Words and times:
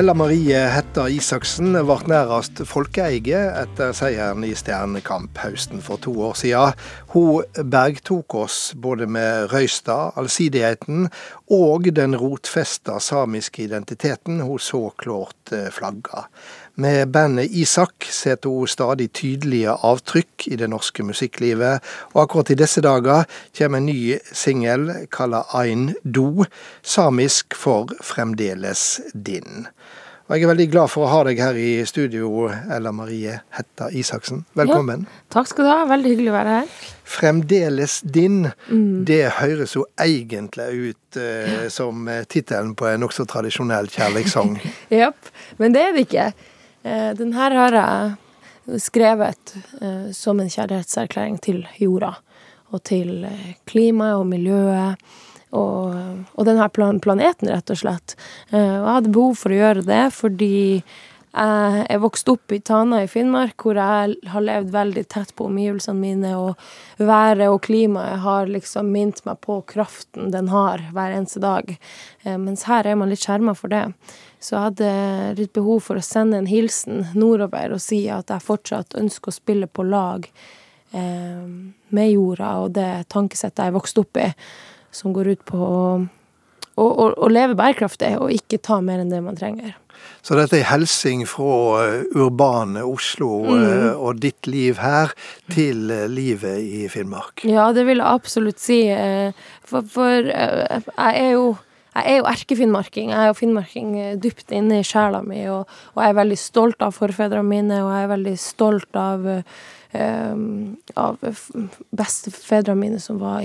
Ella 0.00 0.14
Marie 0.16 0.56
Hetta 0.72 1.02
Isaksen 1.12 1.74
ble 1.74 1.96
nærmest 2.08 2.62
folkeeie 2.64 3.40
etter 3.60 3.90
seieren 3.92 4.46
i 4.48 4.54
Stjernekamp 4.56 5.36
høsten 5.42 5.82
for 5.84 6.00
to 6.00 6.14
år 6.24 6.38
siden. 6.40 6.78
Hun 7.12 7.66
bergtok 7.68 8.32
oss 8.46 8.56
både 8.80 9.04
med 9.04 9.50
Røystad, 9.52 10.14
allsidigheten 10.16 11.10
og 11.52 11.90
den 11.92 12.16
rotfesta 12.16 12.96
samiske 12.96 13.66
identiteten 13.66 14.40
hun 14.40 14.62
så 14.62 14.86
klart 15.02 15.52
eh, 15.52 15.68
flagga. 15.68 16.24
Med 16.80 17.12
bandet 17.12 17.52
Isak 17.52 18.06
setter 18.08 18.48
hun 18.48 18.70
stadig 18.72 19.10
tydelige 19.12 19.74
avtrykk 19.84 20.46
i 20.48 20.56
det 20.56 20.70
norske 20.72 21.04
musikklivet, 21.04 21.84
og 22.14 22.22
akkurat 22.22 22.54
i 22.54 22.56
disse 22.62 22.80
dager 22.80 23.28
kommer 23.58 23.82
en 23.82 23.90
ny 23.90 24.16
singel 24.32 24.88
kalla 25.12 25.42
Ein 25.60 25.90
Do, 26.08 26.46
samisk 26.80 27.52
for 27.52 27.92
Fremdeles 28.00 29.02
din. 29.12 29.66
Og 30.30 30.36
jeg 30.38 30.46
er 30.46 30.50
veldig 30.52 30.64
glad 30.70 30.90
for 30.92 31.02
å 31.02 31.08
ha 31.10 31.22
deg 31.26 31.40
her 31.42 31.56
i 31.58 31.70
studio, 31.90 32.44
Ella 32.70 32.92
Marie 32.94 33.32
Hetta 33.50 33.88
Isaksen. 33.90 34.44
Velkommen. 34.54 35.00
Ja, 35.02 35.22
takk 35.34 35.48
skal 35.50 35.66
du 35.66 35.70
ha. 35.72 35.78
Veldig 35.90 36.12
hyggelig 36.12 36.30
å 36.30 36.34
være 36.36 36.52
her. 36.54 36.68
Fremdeles 37.16 37.96
din. 38.14 38.44
Mm. 38.68 39.00
Det 39.08 39.24
høres 39.40 39.74
jo 39.74 39.82
egentlig 39.98 40.68
ut 40.92 41.18
eh, 41.18 41.64
som 41.74 42.06
tittelen 42.30 42.76
på 42.78 42.86
en 42.86 43.02
nokså 43.02 43.26
tradisjonell 43.26 43.90
kjærlighetssang. 43.90 44.54
Jepp, 45.00 45.32
men 45.58 45.74
det 45.74 45.82
er 45.88 45.98
det 45.98 46.06
ikke. 46.06 46.28
Eh, 46.86 47.10
den 47.18 47.34
her 47.34 47.56
har 47.58 47.78
jeg 47.80 48.80
skrevet 48.86 49.56
eh, 49.82 50.12
som 50.14 50.38
en 50.38 50.54
kjærlighetserklæring 50.54 51.42
til 51.42 51.64
jorda. 51.82 52.12
Og 52.70 52.86
til 52.86 53.26
eh, 53.26 53.56
klimaet 53.66 54.22
og 54.22 54.30
miljøet 54.30 55.02
og, 55.56 55.94
og 56.34 56.48
denne 56.48 56.66
planeten, 56.72 57.50
rett 57.50 57.72
og 57.72 57.80
slett. 57.80 58.16
Eh, 58.50 58.58
og 58.58 58.84
jeg 58.84 58.96
hadde 58.96 59.14
behov 59.14 59.38
for 59.40 59.54
å 59.54 59.62
gjøre 59.62 59.86
det 59.86 60.04
fordi 60.16 60.60
jeg 61.30 61.82
er 61.86 62.00
vokst 62.02 62.26
opp 62.26 62.50
i 62.50 62.58
Tana 62.58 63.04
i 63.04 63.08
Finnmark, 63.08 63.54
hvor 63.62 63.78
jeg 63.78 64.16
har 64.32 64.42
levd 64.42 64.72
veldig 64.74 65.04
tett 65.12 65.30
på 65.38 65.46
omgivelsene 65.46 65.94
mine, 65.94 66.32
og 66.34 66.58
været 66.98 67.52
og 67.52 67.60
klimaet 67.62 68.24
har 68.24 68.50
liksom 68.50 68.90
minnet 68.90 69.22
meg 69.28 69.38
på 69.46 69.60
kraften 69.70 70.32
den 70.34 70.50
har 70.50 70.82
hver 70.90 71.14
eneste 71.14 71.42
dag. 71.42 71.70
Eh, 72.24 72.34
mens 72.34 72.66
her 72.66 72.86
er 72.86 72.98
man 72.98 73.12
litt 73.12 73.22
skjerma 73.22 73.54
for 73.54 73.70
det. 73.70 73.84
Så 74.42 74.56
jeg 74.56 74.64
hadde 74.70 74.90
litt 75.38 75.52
behov 75.54 75.84
for 75.86 76.00
å 76.00 76.04
sende 76.04 76.40
en 76.40 76.50
hilsen 76.50 77.06
nordover 77.14 77.76
og 77.76 77.84
si 77.84 78.02
at 78.10 78.32
jeg 78.32 78.46
fortsatt 78.46 78.98
ønsker 78.98 79.30
å 79.30 79.36
spille 79.36 79.68
på 79.70 79.86
lag 79.86 80.26
eh, 80.26 81.46
med 81.94 82.10
jorda 82.10 82.56
og 82.64 82.74
det 82.74 82.90
tankesettet 83.12 83.62
jeg 83.62 83.70
er 83.70 83.78
vokst 83.78 84.02
opp 84.02 84.18
i 84.18 84.30
som 84.94 85.14
går 85.16 85.34
ut 85.34 85.44
på 85.48 85.60
å, 85.60 85.84
å, 86.74 86.86
å, 86.86 87.06
å 87.14 87.30
leve 87.30 87.56
bærekraftig 87.58 88.16
og 88.18 88.34
ikke 88.34 88.60
ta 88.62 88.80
mer 88.84 89.02
enn 89.02 89.12
det 89.12 89.22
man 89.24 89.38
trenger. 89.38 89.76
Så 90.22 90.36
dette 90.36 90.58
er 90.58 90.68
hilsing 90.68 91.24
fra 91.28 91.80
eh, 91.84 92.02
urbane 92.16 92.82
Oslo 92.84 93.30
mm. 93.46 93.64
Eh, 93.64 93.88
og 93.96 94.20
ditt 94.20 94.48
liv 94.50 94.80
her 94.80 95.12
til 95.52 95.90
eh, 95.92 96.06
livet 96.12 96.60
i 96.60 96.86
Finnmark? 96.92 97.44
Ja, 97.48 97.70
det 97.76 97.86
vil 97.88 98.02
jeg 98.02 98.20
absolutt 98.20 98.60
si. 98.60 98.82
For, 99.68 99.86
for 99.88 100.28
jeg 100.28 100.92
er 100.96 101.32
jo 101.32 101.54
jeg 101.94 102.06
er 102.06 102.20
jo 102.20 102.28
erkefinnmarking. 102.30 103.10
Jeg 103.10 103.18
er 103.18 103.32
jo 103.32 103.38
finnmarking 103.40 103.90
dypt 104.22 104.54
inne 104.54 104.80
i 104.80 104.86
sjela 104.86 105.24
mi, 105.26 105.42
og, 105.50 105.66
og, 105.94 106.00
jeg 106.04 106.14
er 106.14 106.20
veldig 106.20 106.38
stolt 106.38 106.86
av 106.86 106.94
forfedrene 106.96 107.46
mine, 107.46 107.82
og 107.82 107.92
jeg 107.92 108.06
er 108.06 108.14
veldig 108.14 108.34
stolt 108.38 108.98
av 108.98 109.26
um, 109.92 110.76
av 110.94 111.18
bestefedrene 111.90 112.78
mine 112.78 113.00
som 113.02 113.18
var 113.18 113.42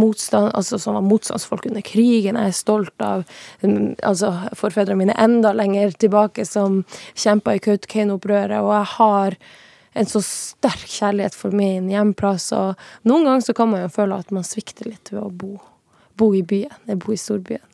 motstand, 0.00 0.50
altså 0.54 0.78
som 0.78 0.96
var 0.96 1.04
motstandsfolk 1.06 1.68
under 1.70 1.84
krigen. 1.84 2.38
Jeg 2.40 2.54
er 2.54 2.56
stolt 2.56 3.04
av 3.04 3.26
um, 3.62 3.92
altså 4.02 4.32
forfedrene 4.56 5.02
mine 5.04 5.18
enda 5.20 5.52
lenger 5.56 5.92
tilbake 6.00 6.46
som 6.48 6.82
kjempa 7.12 7.56
i 7.56 7.62
Kautokeino-opprøret, 7.64 8.60
og 8.62 8.72
jeg 8.78 8.90
har 8.96 9.38
en 9.94 10.10
så 10.10 10.24
sterk 10.26 10.88
kjærlighet 10.90 11.36
for 11.38 11.54
min 11.54 11.86
hjemplass, 11.92 12.50
og 12.56 12.80
noen 13.06 13.28
ganger 13.28 13.46
så 13.46 13.54
kan 13.54 13.70
man 13.70 13.84
jo 13.84 13.92
føle 13.94 14.18
at 14.18 14.32
man 14.34 14.46
svikter 14.46 14.88
litt 14.90 15.12
ved 15.12 15.22
å 15.22 15.30
bo, 15.30 15.54
bo 16.18 16.32
i 16.34 16.42
byen, 16.46 16.72
jeg 16.86 17.00
bor 17.02 17.14
i 17.14 17.20
storbyen. 17.20 17.64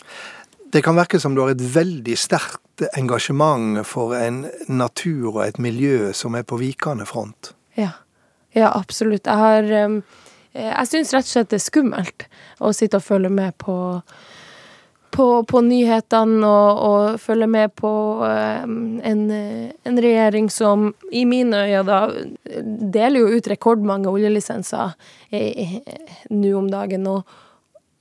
Det 0.70 0.84
kan 0.86 0.98
virke 0.98 1.18
som 1.20 1.34
du 1.34 1.42
har 1.42 1.52
et 1.52 1.62
veldig 1.74 2.14
sterkt 2.18 2.84
engasjement 2.96 3.82
for 3.86 4.14
en 4.16 4.44
natur 4.68 5.34
og 5.34 5.42
et 5.48 5.58
miljø 5.58 6.12
som 6.16 6.36
er 6.38 6.46
på 6.46 6.60
vikende 6.60 7.06
front. 7.08 7.52
Ja. 7.76 7.96
Ja, 8.54 8.72
absolutt. 8.74 9.26
Jeg 9.26 9.36
har 9.36 10.02
Jeg 10.50 10.86
syns 10.90 11.12
rett 11.14 11.26
og 11.28 11.30
slett 11.30 11.50
det 11.52 11.60
er 11.60 11.62
skummelt 11.62 12.24
å 12.58 12.72
sitte 12.74 12.98
og 12.98 13.04
følge 13.06 13.28
med 13.30 13.54
på 13.62 13.74
på, 15.10 15.26
på 15.42 15.60
nyhetene 15.66 16.46
og, 16.46 16.80
og, 16.86 17.20
følge 17.20 17.46
med 17.50 17.74
på 17.78 17.90
um, 18.22 19.00
en, 19.02 19.24
en, 19.30 20.00
regjering 20.02 20.50
som 20.50 20.92
i 21.10 21.24
mine 21.26 21.64
øyne 21.66 21.82
da 21.86 22.00
deler 22.94 23.24
jo 23.24 23.38
ut 23.38 23.50
rekordmange 23.50 24.10
oljelisenser 24.10 24.94
nå 26.30 26.52
om 26.58 26.70
dagen. 26.70 27.08
Og, 27.10 27.38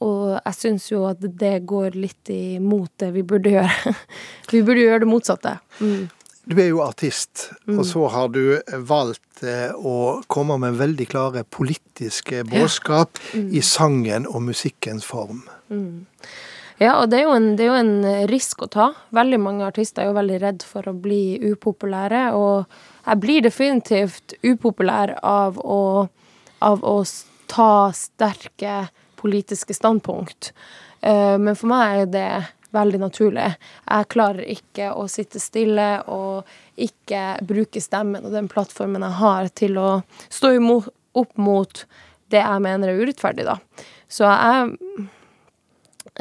og 0.05 0.37
jeg 0.37 0.55
syns 0.55 0.85
jo 0.91 1.03
at 1.09 1.19
det 1.19 1.57
går 1.67 1.97
litt 1.99 2.31
imot 2.31 2.91
det 3.01 3.11
vi 3.15 3.23
burde 3.27 3.51
gjøre. 3.57 3.95
vi 4.53 4.63
burde 4.63 4.85
gjøre 4.85 5.03
det 5.03 5.09
motsatte. 5.11 5.57
Mm. 5.81 6.07
Du 6.49 6.55
er 6.57 6.71
jo 6.71 6.79
artist, 6.81 7.49
mm. 7.67 7.75
og 7.77 7.83
så 7.85 8.05
har 8.09 8.29
du 8.33 8.43
valgt 8.89 9.43
eh, 9.45 9.69
å 9.75 10.21
komme 10.31 10.55
med 10.63 10.79
veldig 10.79 11.05
klare 11.11 11.43
politiske 11.45 12.41
budskap 12.47 13.19
ja. 13.19 13.41
mm. 13.43 13.49
i 13.53 13.61
sangen 13.65 14.25
og 14.25 14.47
musikkens 14.47 15.05
form. 15.05 15.43
Mm. 15.69 16.07
Ja, 16.79 16.95
og 17.01 17.11
det 17.11 17.19
er, 17.19 17.29
en, 17.35 17.51
det 17.59 17.65
er, 17.65 17.73
jo 17.73 17.77
en, 17.77 18.27
risk 18.31 18.63
å 18.63 18.69
ta. 18.71 18.87
Veldig 19.13 19.39
mange 19.43 19.67
artister 19.67 20.05
er 20.05 20.09
jo 20.09 20.15
veldig 20.15 20.39
redd 20.41 20.63
for 20.65 20.87
å 20.87 20.95
bli 20.95 21.37
upopulære, 21.51 22.29
og 22.39 22.71
jeg 23.03 23.21
blir 23.21 23.43
definitivt 23.43 24.37
upopulær 24.39 25.17
av 25.19 25.59
å, 25.59 26.07
av 26.63 26.85
å 26.87 26.95
ta 27.51 27.91
sterke 27.93 28.85
politiske 29.19 29.75
standpunkt. 29.75 30.53
Eh, 31.01 31.35
men 31.37 31.57
for 31.59 31.71
meg 31.71 32.05
er 32.05 32.09
det 32.13 32.31
veldig 32.75 33.01
naturlig. 33.01 33.47
Jeg 33.89 34.09
klarer 34.13 34.45
ikke 34.45 34.91
å 34.93 35.07
sitte 35.09 35.41
stille 35.41 35.87
og 36.11 36.49
ikke 36.79 37.39
bruke 37.45 37.81
stemmen 37.81 38.25
og 38.25 38.35
den 38.35 38.49
plattformen 38.51 39.05
jeg 39.05 39.19
har, 39.21 39.49
til 39.57 39.79
å 39.81 39.89
stå 40.29 40.53
imot, 40.59 40.89
opp 41.17 41.39
mot 41.41 41.85
det 42.29 42.43
jeg 42.43 42.61
mener 42.63 42.91
er 42.91 43.01
urettferdig, 43.01 43.47
da. 43.47 43.57
Så 44.09 44.25
jeg 44.25 44.75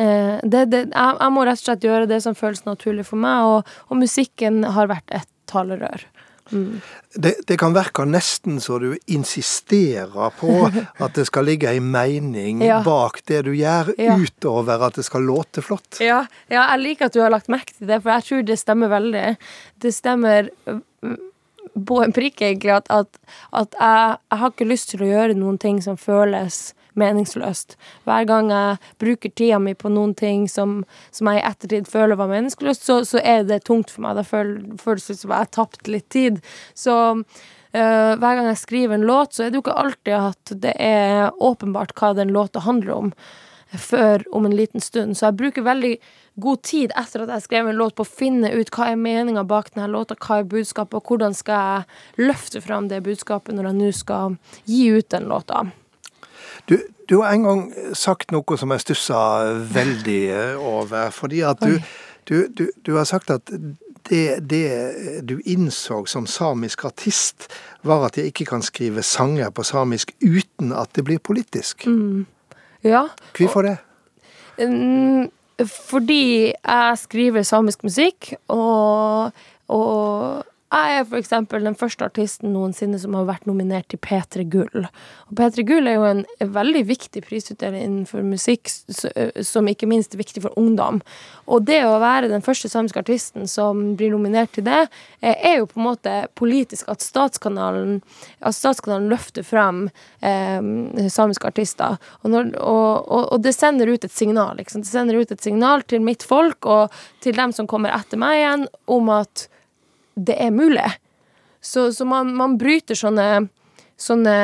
eh, 0.00 0.38
det, 0.42 0.64
det, 0.72 0.84
jeg, 0.88 1.32
må 1.34 1.44
rett 1.44 1.60
og 1.60 1.66
slett 1.66 1.84
gjøre 1.84 2.08
det 2.08 2.22
som 2.24 2.36
føles 2.36 2.64
naturlig 2.68 3.04
for 3.08 3.20
meg, 3.20 3.44
og, 3.44 3.74
og 3.92 4.00
musikken 4.00 4.62
har 4.76 4.88
vært 4.90 5.12
et 5.20 5.28
talerør. 5.48 6.06
Mm. 6.50 6.80
Det, 7.14 7.34
det, 7.46 7.56
kan 7.60 7.74
virke 7.76 8.04
nesten 8.08 8.60
så 8.60 8.78
du 8.80 8.90
insisterer 9.06 10.32
på 10.38 10.70
at 11.04 11.14
det 11.16 11.26
skal 11.28 11.48
ligge 11.48 11.72
en 11.72 11.90
mening 11.92 12.62
ja. 12.64 12.80
bak 12.84 13.20
det 13.28 13.42
du 13.48 13.52
gjør, 13.56 13.92
ja. 13.98 14.16
utover 14.16 14.86
at 14.88 14.98
det 14.98 15.06
skal 15.08 15.26
låte 15.28 15.64
flott. 15.64 16.00
Ja. 16.04 16.22
ja, 16.48 16.64
jeg 16.74 16.84
liker 16.84 17.08
at 17.08 17.16
du 17.16 17.22
har 17.24 17.34
lagt 17.34 17.50
merke 17.52 17.76
til 17.76 17.90
det, 17.90 18.00
for 18.04 18.14
jeg 18.16 18.28
tror 18.28 18.46
det 18.48 18.58
stemmer 18.60 18.92
veldig. 18.92 19.26
Det 19.84 19.94
stemmer 19.94 20.50
mm, 20.68 21.18
på 21.88 22.02
en 22.04 22.16
prikk, 22.16 22.42
egentlig, 22.42 22.74
at, 22.80 22.90
at, 22.90 23.20
at 23.52 23.78
jeg, 23.78 24.18
jeg 24.30 24.42
har 24.42 24.54
ikke 24.54 24.72
lyst 24.72 24.92
til 24.92 25.04
å 25.04 25.12
gjøre 25.12 25.38
noen 25.38 25.60
ting 25.62 25.82
som 25.84 26.00
føles 26.00 26.68
meningsløst. 26.98 27.76
Hver 28.08 28.26
gang 28.28 28.52
jeg 28.52 28.78
bruker 29.02 29.32
tida 29.34 29.60
mi 29.62 29.74
på 29.78 29.90
noen 29.92 30.14
ting 30.18 30.46
som, 30.50 30.82
som 31.14 31.30
jeg 31.30 31.40
i 31.40 31.46
ettertid 31.48 31.90
føler 31.90 32.18
var 32.18 32.30
meningsløst, 32.32 32.84
så, 32.84 33.00
så, 33.08 33.22
er 33.22 33.46
det 33.48 33.64
tungt 33.68 33.92
for 33.94 34.04
meg. 34.06 34.18
Det 34.18 34.26
føles 34.28 35.10
ut 35.10 35.20
som 35.22 35.34
jeg 35.34 35.46
har 35.46 35.52
tapt 35.54 35.90
litt 35.90 36.08
tid. 36.14 36.40
Så 36.78 36.94
øh, 37.16 38.12
hver 38.14 38.38
gang 38.38 38.46
jeg 38.50 38.62
skriver 38.62 38.98
en 38.98 39.08
låt, 39.08 39.34
så 39.34 39.46
er 39.46 39.52
det 39.52 39.60
jo 39.60 39.66
ikke 39.66 39.80
alltid 39.82 40.16
at 40.20 40.56
det 40.64 40.76
er 40.78 41.28
åpenbart 41.34 41.96
hva 41.98 42.14
den 42.18 42.34
låta 42.34 42.64
handler 42.66 42.96
om, 42.96 43.12
før 43.68 44.24
om 44.32 44.46
en 44.48 44.56
liten 44.56 44.80
stund. 44.80 45.18
Så 45.18 45.28
jeg 45.28 45.40
bruker 45.42 45.66
veldig 45.66 45.96
god 46.38 46.62
tid 46.62 46.94
etter 46.96 47.24
at 47.24 47.32
jeg 47.34 47.46
skrev 47.48 47.68
en 47.68 47.78
låt 47.78 47.96
på 47.98 48.06
å 48.06 48.08
finne 48.08 48.50
ut 48.54 48.70
hva 48.74 48.92
er 48.92 49.00
meninga 49.00 49.42
bak 49.48 49.72
denne 49.74 49.90
låta, 49.90 50.16
hva 50.18 50.40
er 50.40 50.48
budskapet, 50.48 51.00
og 51.00 51.10
hvordan 51.10 51.34
skal 51.36 51.58
jeg 51.58 52.28
løfte 52.30 52.62
fram 52.64 52.88
det 52.92 53.02
budskapet 53.06 53.56
når 53.56 53.70
jeg 53.70 53.78
nå 53.80 53.92
skal 53.96 54.38
gi 54.68 54.86
ut 54.94 55.10
den 55.14 55.28
låta. 55.30 55.66
Du, 56.68 56.78
du, 57.08 57.20
har 57.22 57.32
en 57.32 57.46
gang 57.46 57.62
sagt 57.96 58.32
noe 58.34 58.58
som 58.60 58.72
jeg 58.74 58.84
stussa 58.84 59.20
veldig 59.72 60.22
over. 60.56 61.10
Fordi 61.14 61.42
at 61.46 61.62
du, 62.28 62.46
du, 62.48 62.68
du 62.86 62.94
har 62.96 63.08
sagt 63.08 63.30
at 63.30 63.52
det, 64.08 64.50
det, 64.50 64.64
du 65.28 65.38
innså 65.44 66.04
som 66.06 66.26
samisk 66.26 66.84
artist, 66.88 67.48
var 67.82 68.06
at 68.08 68.18
jeg 68.18 68.32
ikke 68.32 68.48
kan 68.48 68.64
skrive 68.64 69.02
sanger 69.02 69.50
på 69.50 69.64
samisk 69.66 70.14
uten 70.24 70.72
at 70.72 70.92
det 70.96 71.04
blir 71.04 71.18
politisk. 71.18 71.86
Mm. 71.86 72.26
Ja. 72.84 73.08
Hvorfor 73.36 73.66
det? 73.66 73.76
Mm, 74.58 75.30
fordi 75.66 76.52
jeg 76.52 76.98
skriver 76.98 77.42
samisk 77.42 77.84
musikk, 77.84 78.32
og, 78.48 79.32
og 79.68 80.44
jeg 80.68 80.98
er 81.00 81.14
eksempel 81.16 81.64
den 81.64 81.76
første 81.78 82.04
artisten 82.04 82.52
noensinne 82.52 82.98
som 83.00 83.14
har 83.16 83.24
vært 83.28 83.46
nominert 83.48 83.86
til 83.88 84.00
P3 84.04 84.44
Gull. 84.52 84.84
Og 84.84 85.38
P3 85.38 85.64
Gull 85.64 85.88
er 85.88 85.96
jo 85.96 86.04
en 86.04 86.20
veldig 86.44 86.82
viktig 86.90 87.22
prisutdeling 87.24 87.86
innenfor 87.86 88.26
musikk, 88.26 88.68
som 88.68 89.70
ikke 89.70 89.88
minst 89.88 90.12
er 90.12 90.20
viktig 90.20 90.44
for 90.44 90.60
ungdom. 90.60 91.00
Og 91.48 91.64
det 91.64 91.80
å 91.88 91.96
være 92.02 92.28
den 92.28 92.44
første 92.44 92.68
samiske 92.68 93.00
artisten 93.00 93.48
som 93.48 93.96
blir 93.96 94.12
nominert 94.12 94.52
til 94.52 94.68
det, 94.68 94.84
er 95.24 95.58
jo 95.58 95.70
på 95.72 95.80
en 95.80 95.88
måte 95.88 96.16
politisk 96.36 96.92
at 96.92 97.00
Statskanalen, 97.04 98.02
at 98.44 98.56
statskanalen 98.56 99.08
løfter 99.08 99.46
frem 99.48 99.86
eh, 100.20 101.08
samiske 101.08 101.48
artister. 101.48 101.96
Og, 102.20 102.32
når, 102.34 102.52
og, 102.60 103.08
og, 103.08 103.22
og, 103.32 103.38
det 103.44 103.56
sender 103.56 103.88
ut 103.88 104.04
et 104.04 104.12
signal. 104.12 104.58
Liksom. 104.60 104.84
Det 104.84 104.92
sender 104.92 105.16
ut 105.16 105.32
et 105.32 105.44
signal 105.44 105.88
til 105.88 106.04
mitt 106.04 106.28
folk 106.28 106.68
og 106.68 106.98
til 107.24 107.40
dem 107.40 107.56
som 107.56 107.68
kommer 107.70 107.96
etter 107.96 108.20
meg 108.20 108.42
igjen, 108.42 108.68
om 108.92 109.16
at 109.16 109.48
det 110.26 110.36
er 110.42 110.50
mulig. 110.50 110.86
Så, 111.60 111.92
så 111.92 112.04
man, 112.04 112.34
man, 112.36 112.56
bryter 112.58 112.98
sånne, 112.98 113.48
sånne 113.98 114.36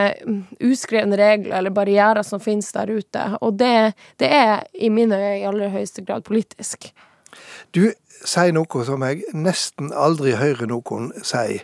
uskrevne 0.65 1.19
regler 1.19 1.59
eller 1.59 1.75
barrierer 1.75 2.27
som 2.27 2.43
finnes 2.43 2.73
der 2.75 2.91
ute. 2.91 3.27
Og 3.41 3.59
det, 3.61 3.95
det 4.23 4.31
er 4.35 4.65
i 4.75 4.91
mine 4.91 5.19
øyne 5.19 5.41
i 5.41 5.49
aller 5.49 5.75
høyeste 5.75 6.05
grad 6.07 6.27
politisk. 6.27 6.91
Du 7.75 7.89
sier 8.25 8.55
noe 8.55 8.87
som 8.87 9.03
jeg 9.07 9.25
nesten 9.35 9.93
aldri 9.95 10.37
hører 10.39 10.71
noen 10.71 11.11
si, 11.27 11.61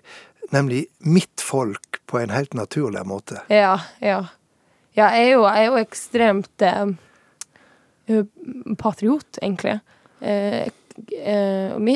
nemlig 0.54 0.86
'mitt 0.98 1.42
folk' 1.42 2.02
på 2.10 2.18
en 2.18 2.34
helt 2.34 2.54
naturlig 2.54 3.06
måte. 3.06 3.42
Ja, 3.48 3.78
ja. 4.00 4.24
ja 4.98 5.12
jeg, 5.14 5.28
er 5.28 5.32
jo, 5.32 5.46
jeg 5.46 5.62
er 5.62 5.70
jo 5.70 5.78
ekstremt 5.78 6.66
eh, 6.66 8.24
patriot, 8.78 9.38
egentlig. 9.42 9.78
Eh, 9.78 9.90
Eh, 10.20 10.68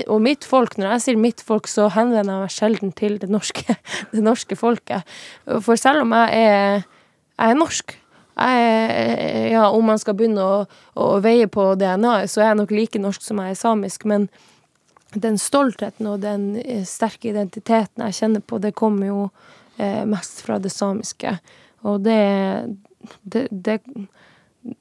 og 0.08 0.22
mitt 0.22 0.46
folk, 0.48 0.78
når 0.78 0.94
jeg 0.94 1.04
sier 1.04 1.20
mitt 1.20 1.42
folk, 1.44 1.68
så 1.70 1.88
henvender 1.94 2.32
jeg 2.32 2.44
meg 2.44 2.54
sjelden 2.54 2.94
til 2.96 3.18
det 3.22 3.30
norske, 3.32 3.76
det 4.14 4.24
norske 4.24 4.56
folket. 4.58 5.16
For 5.64 5.80
selv 5.80 6.04
om 6.04 6.14
jeg 6.16 6.46
er, 6.48 6.88
jeg 7.38 7.54
er 7.54 7.60
norsk 7.60 7.98
jeg, 8.34 9.52
ja, 9.52 9.68
Om 9.70 9.84
man 9.92 10.00
skal 10.02 10.16
begynne 10.18 10.42
å, 10.42 10.54
å 10.98 11.20
veie 11.22 11.46
på 11.46 11.68
DNA-et, 11.78 12.30
så 12.32 12.42
er 12.42 12.48
jeg 12.48 12.58
nok 12.58 12.72
like 12.74 12.98
norsk 12.98 13.22
som 13.22 13.38
jeg 13.38 13.54
er 13.54 13.60
samisk. 13.60 14.06
Men 14.10 14.26
den 15.14 15.38
stoltheten 15.38 16.08
og 16.10 16.22
den 16.24 16.48
eh, 16.62 16.82
sterke 16.88 17.30
identiteten 17.30 18.02
jeg 18.08 18.18
kjenner 18.18 18.42
på, 18.42 18.58
det 18.58 18.74
kommer 18.74 19.06
jo 19.06 19.20
eh, 19.78 20.02
mest 20.08 20.42
fra 20.46 20.58
det 20.58 20.72
samiske. 20.74 21.36
Og 21.86 22.02
det, 22.02 22.18
det, 23.22 23.46
det 23.52 23.78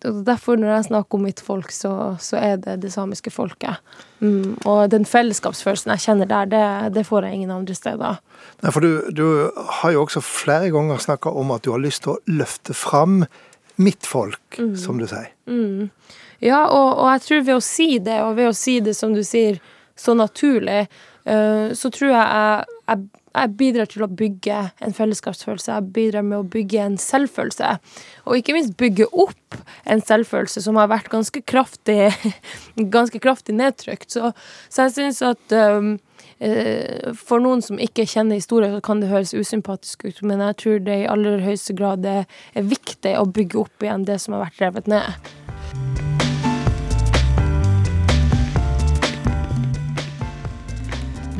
Derfor, 0.03 0.55
når 0.55 0.69
jeg 0.69 0.85
snakker 0.87 1.17
om 1.17 1.25
mitt 1.27 1.41
folk, 1.43 1.71
så, 1.75 1.91
så 2.23 2.37
er 2.39 2.59
det 2.63 2.77
det 2.85 2.91
samiske 2.93 3.31
folket. 3.33 3.81
Mm, 4.23 4.55
og 4.63 4.85
den 4.93 5.03
fellesskapsfølelsen 5.07 5.91
jeg 5.91 6.03
kjenner 6.05 6.29
der, 6.29 6.51
det, 6.51 6.65
det 6.95 7.03
får 7.07 7.27
jeg 7.27 7.39
ingen 7.39 7.51
andre 7.51 7.75
steder. 7.75 8.21
Nei, 8.63 8.71
for 8.71 8.83
du, 8.83 9.09
du 9.11 9.25
har 9.81 9.95
jo 9.95 10.05
også 10.05 10.23
flere 10.23 10.71
ganger 10.71 11.03
snakka 11.03 11.33
om 11.35 11.51
at 11.55 11.65
du 11.65 11.73
har 11.75 11.83
lyst 11.83 12.05
til 12.05 12.15
å 12.15 12.21
løfte 12.31 12.75
fram 12.77 13.25
mitt 13.75 14.07
folk, 14.07 14.59
mm. 14.59 14.75
som 14.79 15.01
du 15.01 15.07
sier. 15.09 15.33
Mm. 15.51 15.89
Ja, 16.43 16.65
og, 16.67 16.99
og, 17.01 17.09
jeg 17.15 17.25
tror 17.25 17.43
ved 17.49 17.57
å 17.57 17.65
si 17.65 17.89
det, 18.03 18.21
og 18.23 18.37
ved 18.39 18.51
å 18.51 18.55
si 18.55 18.77
det 18.83 18.95
som 18.95 19.15
du 19.15 19.23
sier, 19.27 19.59
så 19.99 20.15
naturlig, 20.17 20.85
uh, 21.27 21.75
så 21.77 21.91
tror 21.93 22.09
jeg 22.09 22.23
jeg, 22.23 22.79
jeg 22.87 23.22
jeg 23.33 23.53
bidrar 23.57 23.89
til 23.89 24.05
å 24.05 24.09
bygge 24.13 24.59
en 24.85 24.93
fellesskapsfølelse. 24.93 25.71
Jeg 25.73 25.91
bidrar 25.95 26.25
med 26.27 26.37
å 26.39 26.47
bygge 26.55 26.83
en 26.85 26.97
selvfølelse. 27.01 27.75
Og 28.27 28.39
ikke 28.39 28.55
minst 28.57 28.75
bygge 28.77 29.09
opp 29.09 29.57
en 29.89 30.03
selvfølelse 30.05 30.61
som 30.65 30.77
har 30.77 30.91
vært 30.91 31.09
ganske 31.13 31.41
kraftig, 31.49 32.11
ganske 32.95 33.21
kraftig 33.23 33.57
nedtrykt. 33.57 34.11
Så, 34.13 34.33
så 34.69 34.87
jeg 34.87 34.97
syns 34.99 35.23
at 35.25 35.57
um, 35.57 35.95
for 37.17 37.43
noen 37.43 37.63
som 37.65 37.79
ikke 37.81 38.07
kjenner 38.09 38.37
historien, 38.37 38.75
så 38.75 38.83
kan 38.85 39.01
det 39.01 39.11
høres 39.11 39.33
usympatisk 39.33 40.05
ut, 40.09 40.23
men 40.27 40.43
jeg 40.49 40.59
tror 40.59 40.83
det 40.83 40.99
i 41.03 41.07
aller 41.09 41.43
høyeste 41.45 41.75
grad 41.77 42.05
er 42.09 42.27
viktig 42.57 43.15
å 43.19 43.29
bygge 43.29 43.63
opp 43.63 43.85
igjen 43.85 44.05
det 44.09 44.19
som 44.21 44.35
har 44.37 44.47
vært 44.47 44.61
revet 44.65 44.91
ned. 44.91 45.42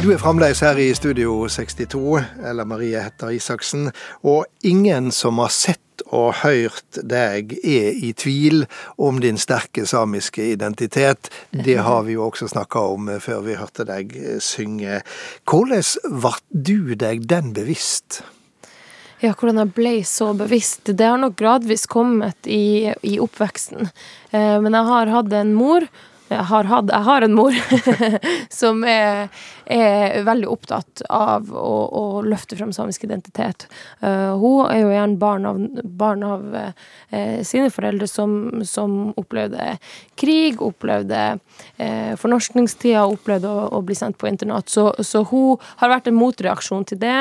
Du 0.04 0.10
er 0.12 0.20
fremdeles 0.20 0.60
her 0.60 0.76
i 0.84 0.90
Studio 0.92 1.46
62, 1.48 2.26
eller 2.44 2.68
Marie 2.68 3.00
heter 3.00 3.30
Isaksen. 3.32 3.86
Og 4.28 4.44
ingen 4.60 5.14
som 5.16 5.40
har 5.40 5.54
sett 5.56 6.04
og 6.12 6.42
hørt 6.42 7.00
deg, 7.08 7.54
er 7.64 7.96
i 7.96 8.10
tvil 8.12 8.66
om 9.00 9.22
din 9.24 9.40
sterke 9.40 9.86
samiske 9.88 10.44
identitet. 10.58 11.32
Det 11.56 11.78
har 11.88 12.04
vi 12.04 12.18
jo 12.18 12.26
også 12.28 12.52
snakka 12.52 12.84
om 12.98 13.14
før 13.24 13.48
vi 13.48 13.56
hørte 13.56 13.88
deg 13.88 14.12
synge. 14.44 15.00
Hvordan 15.48 16.20
ble 16.20 16.36
du 16.52 16.96
deg 17.00 17.24
den 17.32 17.56
bevisst? 17.56 18.26
Ja, 19.24 19.32
hvordan 19.32 19.64
jeg 19.64 19.76
ble 19.78 19.98
så 20.04 20.34
bevisst. 20.36 20.84
Det 20.92 21.14
har 21.14 21.16
nok 21.22 21.40
gradvis 21.40 21.88
kommet 21.88 22.44
i, 22.44 22.92
i 23.08 23.22
oppveksten. 23.24 23.88
Eh, 24.36 24.58
men 24.60 24.76
jeg 24.76 24.98
har 24.98 25.16
hatt 25.16 25.32
en 25.40 25.56
mor 25.56 25.88
jeg 26.32 26.46
har, 26.50 26.68
hatt, 26.70 26.90
jeg 26.92 27.06
har 27.06 27.26
en 27.26 27.36
mor 27.36 27.56
som 28.62 28.84
er, 28.88 29.28
er, 29.66 30.22
veldig 30.26 30.50
opptatt 30.50 31.04
av 31.12 31.50
å, 31.52 31.74
å 32.00 32.04
løfte 32.26 32.58
frem 32.58 32.72
samisk 32.76 33.06
identitet. 33.08 33.68
Uh, 34.00 34.34
hun 34.40 34.70
er 34.70 34.80
jo 34.82 34.92
gjerne 34.94 35.20
barn 35.22 35.48
av, 35.50 35.62
barn 35.84 36.26
av 36.28 36.46
uh, 36.56 37.40
sine 37.46 37.70
foreldre 37.74 38.08
som, 38.10 38.64
som, 38.68 39.14
opplevde 39.20 39.76
krig, 40.20 40.62
opplevde 40.64 41.24
uh, 41.36 42.14
fornorskningstida, 42.20 43.06
opplevde 43.06 43.52
å, 43.52 43.68
å, 43.78 43.82
bli 43.86 43.98
sendt 43.98 44.20
på 44.22 44.30
internat. 44.32 44.72
Så, 44.74 44.90
så, 45.04 45.26
hun 45.30 45.60
har 45.82 45.92
vært 45.92 46.10
en 46.10 46.18
motreaksjon 46.18 46.88
til 46.90 47.02
det, 47.04 47.18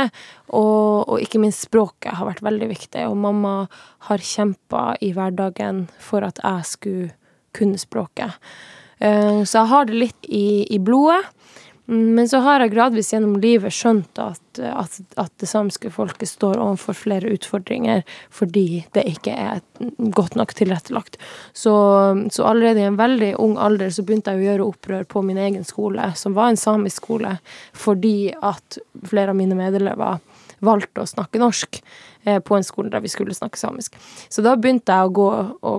og, 0.53 1.09
og, 1.09 1.17
ikke 1.23 1.41
minst 1.43 1.67
språket 1.67 2.17
har 2.19 2.29
vært 2.29 2.45
veldig 2.45 2.71
viktig. 2.71 3.09
Og 3.11 3.19
mamma 3.19 3.57
har 4.09 4.23
kjempa 4.23 4.93
i 5.03 5.13
hverdagen 5.17 5.87
for 6.03 6.25
at 6.27 6.41
jeg 6.43 6.71
skulle 6.71 7.11
kunne 7.53 7.81
språket. 7.81 8.39
Eh, 9.03 9.43
så 9.45 9.63
jeg 9.63 9.73
har 9.75 9.89
det 9.89 10.03
litt 10.07 10.29
i, 10.31 10.67
i 10.71 10.79
blodet. 10.83 11.25
Men 11.93 12.29
så 12.31 12.39
har 12.45 12.63
jeg 12.63 12.71
gradvis 12.77 13.11
gjennom 13.11 13.41
livet 13.43 13.75
skjønt 13.75 14.19
at, 14.23 14.41
at, 14.63 14.95
at, 15.19 15.33
det 15.43 15.49
samiske 15.51 15.91
folket 15.91 16.31
står 16.31 16.61
overfor 16.63 16.95
flere 16.95 17.33
utfordringer 17.35 18.05
fordi 18.33 18.85
det 18.95 19.03
ikke 19.11 19.35
er 19.35 19.59
godt 20.15 20.39
nok 20.39 20.55
tilrettelagt. 20.55 21.19
Så, 21.53 21.75
så, 22.31 22.47
allerede 22.47 22.85
i 22.85 22.87
en 22.87 23.01
veldig 23.01 23.33
ung 23.43 23.59
alder 23.59 23.91
så 23.91 24.07
begynte 24.07 24.33
jeg 24.33 24.45
å 24.45 24.47
gjøre 24.47 24.69
opprør 24.71 25.09
på 25.11 25.25
min 25.27 25.43
egen 25.43 25.67
skole, 25.67 26.07
som 26.17 26.39
var 26.39 26.53
en 26.53 26.61
samisk 26.61 27.03
skole, 27.03 27.35
fordi 27.75 28.31
at 28.39 28.79
flere 29.11 29.35
av 29.35 29.41
mine 29.43 29.59
medelever 29.59 30.23
valgte 30.63 31.03
å 31.03 31.09
snakke 31.09 31.41
norsk. 31.43 31.81
Eh, 32.25 32.39
på 32.39 32.57
en 32.57 32.65
skole 32.65 32.91
der 32.91 33.03
vi 33.03 33.11
skulle 33.11 33.35
snakke 33.35 33.59
samisk. 33.59 33.97
Så 34.31 34.45
da 34.47 34.55
begynte 34.57 34.95
jeg 34.95 35.09
å 35.09 35.15
gå, 35.17 35.29
å, 35.59 35.73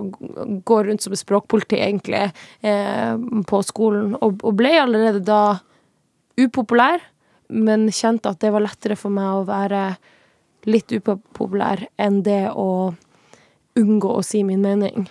gå 0.64 0.80
rundt 0.84 1.04
som 1.04 1.16
språkpoliti, 1.16 1.78
egentlig, 1.80 2.26
eh, 2.60 3.14
på 3.48 3.62
skolen, 3.64 4.12
og, 4.20 4.42
og, 4.42 4.52
ble 4.58 4.74
allerede 4.82 5.24
da 5.24 5.58
upopulær, 6.40 7.00
men 7.48 7.88
kjente 7.88 8.28
at 8.28 8.42
det 8.44 8.52
var 8.52 8.64
lettere 8.64 8.98
for 8.98 9.14
meg 9.14 9.30
å 9.30 9.48
være 9.48 9.86
litt 10.68 10.92
upopulær 10.92 11.86
enn 12.00 12.22
det 12.24 12.48
å 12.52 12.94
unngå 13.80 14.12
å 14.18 14.22
si 14.24 14.44
min 14.44 14.62
mening. 14.64 15.08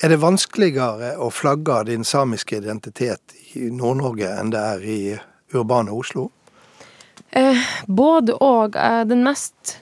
Er 0.00 0.12
det 0.12 0.20
vanskeligere 0.22 1.14
å 1.20 1.28
flagge 1.32 1.82
din 1.92 2.04
samiske 2.08 2.56
identitet 2.56 3.36
i 3.52 3.68
Nord-Norge 3.68 4.32
enn 4.40 4.52
det 4.54 4.64
er 4.74 4.84
i 4.84 5.00
urbane 5.52 5.92
Oslo? 5.92 6.30
Eh, 7.30 7.68
både 7.86 8.34
og. 8.40 8.76
Eh, 8.76 9.04
den 9.08 9.24
mest 9.26 9.80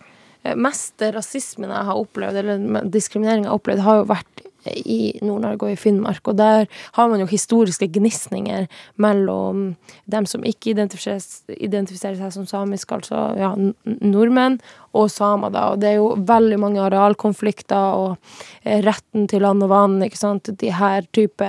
Eh, 0.48 0.56
meste 0.56 1.10
rasismen 1.14 1.72
jeg 1.72 1.86
har 1.88 1.98
opplevd, 1.98 2.40
eller 2.40 2.86
diskriminering 2.92 3.44
jeg 3.44 3.50
har 3.50 3.58
opplevd, 3.58 3.84
har 3.84 4.00
jo 4.00 4.08
vært 4.12 4.44
i 4.84 5.18
Nord-Norge 5.22 5.66
og 5.66 5.72
i 5.72 5.78
Finnmark. 5.78 6.22
Og 6.28 6.38
der 6.38 6.66
har 6.96 7.08
man 7.08 7.22
jo 7.22 7.28
historiske 7.30 7.88
gnisninger 7.94 8.68
mellom 8.96 9.72
dem 10.06 10.26
som 10.28 10.44
ikke 10.46 10.72
identifiserer, 10.74 12.18
seg 12.18 12.34
som 12.34 12.46
samisk, 12.48 12.92
altså 12.92 13.32
ja, 13.38 13.52
nordmenn, 13.84 14.58
og 14.96 15.10
samer, 15.12 15.52
da. 15.52 15.64
Og 15.72 15.82
det 15.82 15.90
er 15.90 15.98
jo 15.98 16.12
veldig 16.28 16.58
mange 16.60 16.80
arealkonflikter 16.82 17.98
og 17.98 18.16
eh, 18.64 18.80
retten 18.84 19.28
til 19.30 19.44
land 19.44 19.64
og 19.66 19.72
vann, 19.72 19.98
ikke 20.04 20.20
sant. 20.20 20.48
De 20.60 20.72
her 20.74 21.06
type 21.14 21.48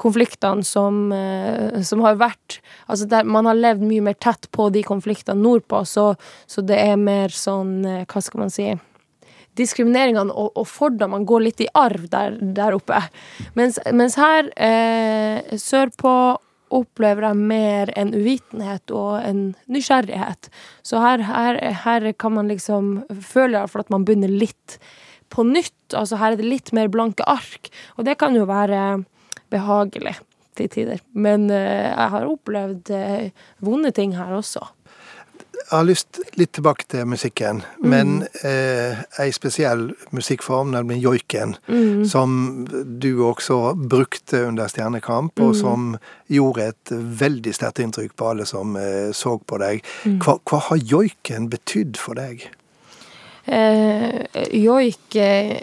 konfliktene 0.00 0.64
som, 0.66 1.10
eh, 1.12 1.80
som 1.86 2.04
har 2.06 2.20
vært 2.20 2.60
Altså 2.90 3.06
der 3.06 3.28
man 3.28 3.46
har 3.46 3.54
levd 3.54 3.84
mye 3.86 4.02
mer 4.02 4.16
tett 4.18 4.48
på 4.50 4.66
de 4.74 4.82
konfliktene 4.82 5.38
nordpå, 5.38 5.84
så, 5.86 6.14
så 6.50 6.64
det 6.66 6.80
er 6.82 6.96
mer 6.98 7.30
sånn, 7.30 7.84
eh, 7.86 8.06
hva 8.10 8.22
skal 8.24 8.42
man 8.42 8.50
si 8.50 8.72
diskrimineringene 9.60 10.32
og, 10.32 10.52
og 10.58 10.68
fordommene 10.68 11.28
går 11.28 11.46
litt 11.46 11.64
i 11.64 11.70
arv 11.76 12.08
der, 12.12 12.38
der 12.40 12.76
oppe. 12.76 13.02
Mens, 13.58 13.78
mens 13.94 14.16
her 14.20 14.48
eh, 14.56 15.58
sørpå 15.60 16.14
opplever 16.70 17.26
jeg 17.26 17.38
mer 17.50 17.90
en 17.98 18.12
uvitenhet 18.14 18.92
og 18.94 19.20
en 19.26 19.42
nysgjerrighet. 19.70 20.50
Så 20.86 21.02
her, 21.02 21.24
her, 21.26 21.58
her 21.84 22.10
kan 22.14 22.36
man 22.36 22.50
liksom 22.50 23.00
føle 23.18 23.58
iallfall 23.58 23.84
at 23.84 23.92
man 23.92 24.06
begynner 24.06 24.30
litt 24.30 24.78
på 25.34 25.44
nytt. 25.46 25.94
Altså 25.96 26.20
her 26.20 26.34
er 26.34 26.40
det 26.40 26.50
litt 26.50 26.74
mer 26.76 26.90
blanke 26.92 27.26
ark, 27.30 27.72
og 27.98 28.06
det 28.06 28.18
kan 28.22 28.38
jo 28.38 28.46
være 28.50 29.02
behagelig 29.50 30.16
til 30.58 30.70
tider. 30.70 31.02
Men 31.12 31.48
eh, 31.54 31.90
jeg 31.90 32.10
har 32.14 32.30
opplevd 32.30 32.92
eh, 32.94 33.46
vonde 33.64 33.92
ting 33.96 34.14
her 34.18 34.36
også. 34.38 34.62
Jeg 35.60 35.70
har 35.76 35.84
lyst 35.86 36.18
litt 36.40 36.52
tilbake 36.56 36.86
til 36.90 37.04
musikken, 37.06 37.60
men 37.84 38.24
eh, 38.46 39.00
ei 39.22 39.30
spesiell 39.34 39.90
musikkform, 40.16 40.72
nemlig 40.74 41.00
joiken, 41.04 41.52
som 42.08 42.64
du 43.00 43.10
også 43.28 43.74
brukte 43.76 44.44
under 44.48 44.70
Stjernekamp, 44.72 45.38
og 45.44 45.52
som 45.58 45.92
gjorde 46.32 46.70
et 46.72 46.94
veldig 47.20 47.52
sterkt 47.54 47.82
inntrykk 47.84 48.16
på 48.18 48.30
alle 48.32 48.46
som 48.48 48.74
eh, 48.80 49.10
så 49.14 49.36
på 49.38 49.60
deg. 49.62 49.84
Hva, 50.24 50.38
hva 50.48 50.62
har 50.70 50.82
joiken 50.82 51.50
betydd 51.52 52.00
for 52.00 52.18
deg? 52.18 52.48
Eh, 53.50 54.20
joik 54.54 55.16
eh, 55.16 55.56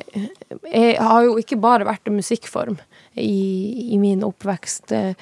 har 1.00 1.24
jo 1.28 1.38
ikke 1.40 1.60
bare 1.62 1.86
vært 1.88 2.10
en 2.10 2.18
musikkform 2.18 2.80
i, 3.16 3.94
i 3.94 4.00
min 4.02 4.24
oppvekst. 4.28 4.92
Eh, 4.92 5.14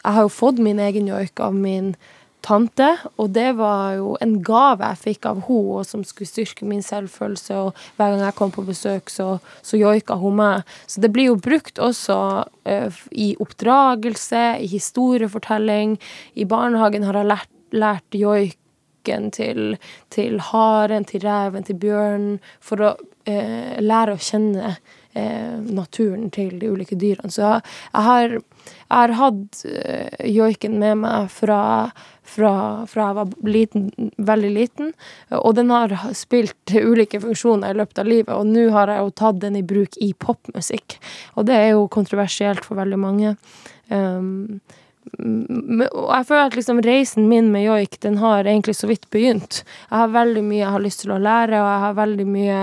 Jeg 0.00 0.14
har 0.14 0.22
jo 0.22 0.30
fått 0.30 0.58
min 0.62 0.78
egen 0.78 1.08
joik 1.10 1.40
av 1.42 1.54
min 1.54 1.94
tante, 2.44 2.88
og 3.20 3.32
det 3.34 3.52
var 3.58 3.96
jo 3.98 4.14
en 4.22 4.36
gave 4.44 4.86
jeg 4.86 5.00
fikk 5.04 5.28
av 5.30 5.42
henne, 5.46 5.84
som 5.86 6.04
skulle 6.06 6.30
styrke 6.30 6.68
min 6.68 6.82
selvfølelse, 6.84 7.56
og 7.56 7.82
hver 7.98 8.14
gang 8.14 8.24
jeg 8.24 8.36
kom 8.38 8.54
på 8.54 8.64
besøk, 8.66 9.12
så, 9.12 9.38
så 9.66 9.80
joika 9.80 10.18
hun 10.20 10.38
meg. 10.40 10.70
Så 10.90 11.02
det 11.04 11.12
blir 11.14 11.30
jo 11.30 11.40
brukt 11.40 11.80
også 11.82 12.18
uh, 12.46 13.02
i 13.12 13.32
oppdragelse, 13.40 14.44
i 14.62 14.70
historiefortelling. 14.70 15.98
I 16.34 16.48
barnehagen 16.48 17.06
har 17.08 17.20
jeg 17.20 17.30
lært, 17.32 17.52
lært 17.74 18.16
joiken 18.16 19.30
til, 19.34 19.76
til 20.14 20.40
haren, 20.50 21.06
til 21.08 21.24
reven, 21.26 21.66
til 21.66 21.80
bjørnen, 21.82 22.40
for 22.60 22.86
å 22.86 22.94
uh, 22.96 23.76
lære 23.80 24.16
å 24.16 24.24
kjenne 24.30 24.74
eh, 25.14 25.58
naturen 25.60 26.30
til 26.30 26.58
de 26.60 26.70
ulike 26.70 26.98
dyrene. 26.98 27.30
Så 27.32 27.42
jeg, 27.44 27.62
har, 27.92 28.36
jeg 28.90 28.96
har 28.98 29.12
hatt 29.20 29.60
eh, 29.70 30.30
joiken 30.32 30.78
med 30.82 31.02
meg 31.04 31.28
fra, 31.30 31.60
fra, 32.26 32.52
fra 32.90 33.06
jeg 33.10 33.18
var 33.20 33.34
liten, 33.46 33.86
veldig 34.18 34.50
liten, 34.54 34.92
og 35.38 35.54
den 35.58 35.70
har 35.70 35.94
spilt 36.18 36.74
ulike 36.74 37.20
funksjoner 37.22 37.70
i 37.70 37.78
løpet 37.78 38.02
av 38.02 38.10
livet, 38.10 38.34
og 38.34 38.50
nå 38.50 38.66
har 38.74 38.90
jeg 38.90 39.04
jo 39.04 39.16
tatt 39.22 39.40
den 39.44 39.58
i 39.60 39.64
bruk 39.66 39.98
i 40.02 40.10
popmusikk, 40.18 40.98
og 41.38 41.46
det 41.50 41.58
er 41.58 41.68
jo 41.76 41.90
kontroversielt 41.92 42.66
for 42.66 42.80
veldig 42.82 43.00
mange. 43.00 43.36
Um, 43.90 44.60
og 45.10 46.10
jeg 46.12 46.26
føler 46.28 46.46
at 46.46 46.56
liksom 46.58 46.80
reisen 46.84 47.28
min 47.30 47.50
med 47.52 47.64
joik, 47.64 47.96
den 48.04 48.18
har 48.20 48.44
egentlig 48.44 48.76
så 48.78 48.90
vidt 48.90 49.08
begynt. 49.10 49.62
Jeg 49.88 49.96
har 49.96 50.12
veldig 50.14 50.42
mye 50.46 50.60
jeg 50.60 50.74
har 50.74 50.84
lyst 50.84 51.04
til 51.04 51.14
å 51.14 51.20
lære, 51.22 51.58
og 51.58 51.68
jeg 51.70 51.84
har 51.84 51.96
veldig 51.98 52.26
mye 52.30 52.58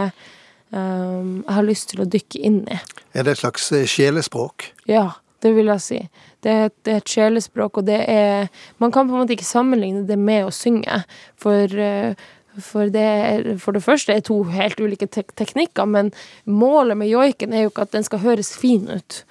um, 0.72 1.32
jeg 1.42 1.56
har 1.58 1.68
lyst 1.68 1.90
til 1.92 2.04
å 2.04 2.10
dykke 2.18 2.44
inn 2.52 2.62
i. 2.72 2.82
Er 3.18 3.28
det 3.28 3.36
et 3.36 3.42
slags 3.42 3.72
eh, 3.76 3.88
sjelespråk? 3.90 4.70
Ja, 4.92 5.10
det 5.46 5.52
vil 5.54 5.70
jeg 5.70 5.84
si. 5.84 6.00
Det 6.44 6.54
er, 6.54 6.72
det 6.86 6.94
er 6.94 7.04
et 7.04 7.12
sjelespråk, 7.12 7.82
og 7.82 7.86
det 7.90 8.00
er 8.10 8.48
Man 8.82 8.92
kan 8.92 9.08
på 9.08 9.14
en 9.14 9.22
måte 9.22 9.36
ikke 9.36 9.46
sammenligne 9.46 10.06
det 10.08 10.18
med 10.18 10.48
å 10.48 10.54
synge, 10.54 11.04
for 11.38 11.78
eh, 11.78 12.16
for 12.58 12.90
det, 12.90 13.00
er, 13.00 13.48
for 13.62 13.76
det 13.76 13.84
første 13.86 14.14
er 14.14 14.24
to 14.26 14.40
helt 14.50 14.80
ulike 14.82 15.08
tek 15.14 15.34
teknikker, 15.38 15.86
men 15.86 16.12
målet 16.46 16.98
med 16.98 17.12
joiken 17.12 17.54
er 17.54 17.66
jo 17.66 17.72
ikke 17.72 17.86
at 17.88 17.94
den 17.94 18.08
skal 18.08 18.24
høres 18.24 18.54
fin 18.58 18.88
ut, 18.90 19.22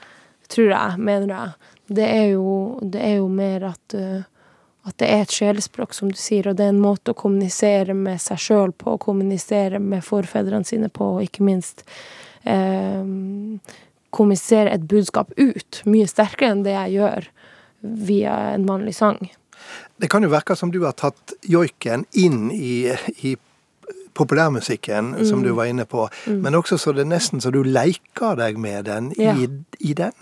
tror 0.52 0.70
jeg, 0.70 1.00
mener 1.02 1.32
jeg. 1.34 1.72
Det 1.98 2.06
er 2.06 2.26
jo, 2.34 2.54
det 2.82 3.02
er 3.02 3.16
jo 3.18 3.28
mer 3.30 3.68
at, 3.72 3.96
eh, 3.98 4.22
at 4.86 4.98
det 5.02 5.10
er 5.10 5.24
et 5.24 5.34
sjelespråk, 5.34 5.94
som 5.94 6.10
du 6.12 6.18
sier, 6.18 6.46
og 6.48 6.58
det 6.58 6.68
er 6.68 6.74
en 6.74 6.82
måte 6.82 7.14
å 7.14 7.18
kommunisere 7.18 7.96
med 7.98 8.22
seg 8.22 8.42
sjøl 8.42 8.74
på, 8.74 8.94
og 8.94 9.02
kommunisere 9.08 9.82
med 9.82 10.06
forfedrene 10.06 10.66
sine 10.66 10.90
på, 10.92 11.16
og 11.16 11.26
ikke 11.26 11.46
minst 11.46 11.82
eh, 12.46 13.02
kommunisere 14.14 14.72
et 14.74 14.86
budskap 14.88 15.32
ut, 15.36 15.82
mye 15.88 16.06
sterkere 16.08 16.54
enn 16.54 16.62
det 16.66 16.76
jeg 16.76 16.96
gjør 16.98 17.26
via 18.06 18.36
en 18.54 18.66
vanlig 18.68 18.94
sang. 18.96 19.18
Det 19.96 20.10
kan 20.12 20.24
jo 20.24 20.30
virke 20.32 20.56
som 20.56 20.70
du 20.72 20.82
har 20.84 20.96
tatt 20.96 21.34
joiken 21.48 22.04
inn 22.12 22.50
i, 22.52 22.88
i 23.24 23.36
populærmusikken, 24.16 25.26
som 25.28 25.42
du 25.44 25.50
var 25.56 25.68
inne 25.68 25.84
på, 25.84 26.06
men 26.26 26.56
også 26.56 26.78
så 26.80 26.94
det 26.96 27.04
nesten 27.08 27.42
så 27.44 27.50
du 27.52 27.62
leker 27.64 28.38
deg 28.38 28.56
med 28.60 28.86
den 28.88 29.10
Ja. 29.20 29.34
i, 29.36 29.48
i 29.80 29.92
den. 29.96 30.12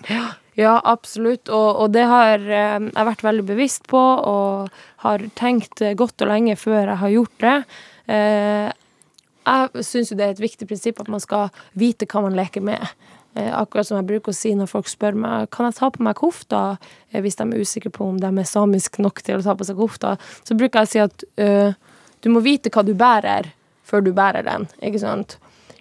Ja, 0.54 0.80
absolutt, 0.84 1.48
og, 1.48 1.80
og 1.82 1.92
det 1.94 2.04
har 2.06 2.38
eh, 2.38 2.78
jeg 2.78 3.06
vært 3.08 3.24
veldig 3.26 3.44
bevisst 3.48 3.88
på, 3.90 3.98
og 3.98 4.70
har 5.02 5.24
tenkt 5.34 5.82
eh, 5.82 5.96
godt 5.98 6.22
og 6.22 6.30
lenge 6.30 6.54
før 6.58 6.92
jeg 6.92 7.00
har 7.00 7.14
gjort 7.14 7.40
det. 7.42 7.56
Eh, 8.14 8.68
jeg 9.44 9.84
syns 9.84 10.12
jo 10.12 10.18
det 10.18 10.28
er 10.28 10.36
et 10.36 10.44
viktig 10.44 10.68
prinsipp 10.70 11.02
at 11.02 11.10
man 11.10 11.22
skal 11.22 11.50
vite 11.74 12.06
hva 12.06 12.22
man 12.28 12.38
leker 12.38 12.62
med. 12.64 12.86
Eh, 13.34 13.50
akkurat 13.50 13.86
som 13.86 13.98
jeg 13.98 14.06
bruker 14.06 14.30
å 14.30 14.36
si 14.36 14.52
når 14.54 14.68
folk 14.70 14.86
spør 14.86 15.16
meg 15.18 15.48
kan 15.54 15.66
jeg 15.66 15.74
ta 15.80 15.88
på 15.90 16.02
meg 16.06 16.14
kofta, 16.20 16.62
eh, 17.10 17.20
hvis 17.22 17.34
de 17.40 17.46
er 17.48 17.64
usikre 17.66 17.90
på 17.90 18.06
om 18.06 18.20
de 18.22 18.30
er 18.30 18.46
samisk 18.46 19.00
nok 19.02 19.22
til 19.26 19.40
å 19.40 19.42
ta 19.42 19.56
på 19.58 19.66
seg 19.66 19.80
kofta, 19.80 20.14
så 20.46 20.54
bruker 20.54 20.80
jeg 20.80 20.86
å 20.86 20.92
si 20.92 21.02
at 21.02 21.24
eh, 21.42 21.74
du 22.22 22.30
må 22.30 22.44
vite 22.44 22.70
hva 22.70 22.84
du 22.86 22.92
bærer, 22.94 23.50
før 23.82 24.04
du 24.06 24.12
bærer 24.14 24.46
den. 24.46 24.68
Ikke 24.86 25.02
sant? 25.02 25.38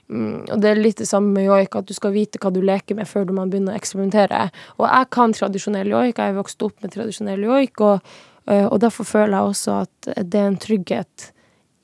Mm, 0.09 0.49
og 0.49 0.63
det 0.63 0.71
er 0.71 0.81
litt 0.81 0.97
det 0.97 1.07
samme 1.07 1.29
med 1.35 1.45
joik, 1.45 1.77
at 1.77 1.87
du 1.87 1.93
skal 1.93 2.15
vite 2.15 2.41
hva 2.41 2.49
du 2.53 2.59
leker 2.65 2.97
med 2.97 3.07
før 3.07 3.29
du 3.29 3.35
man 3.37 3.53
begynner 3.53 3.77
å 3.77 3.79
eksperimentere. 3.79 4.47
Og 4.81 4.87
jeg 4.89 5.09
kan 5.13 5.37
tradisjonell 5.37 5.93
joik, 5.93 6.17
jeg 6.17 6.33
er 6.33 6.39
vokst 6.39 6.65
opp 6.65 6.81
med 6.81 6.95
tradisjonell 6.95 7.45
joik, 7.45 7.85
og, 7.85 8.15
og 8.49 8.75
derfor 8.83 9.07
føler 9.07 9.37
jeg 9.37 9.53
også 9.53 9.77
at 9.85 10.09
det 10.25 10.41
er 10.41 10.49
en 10.49 10.59
trygghet 10.59 11.29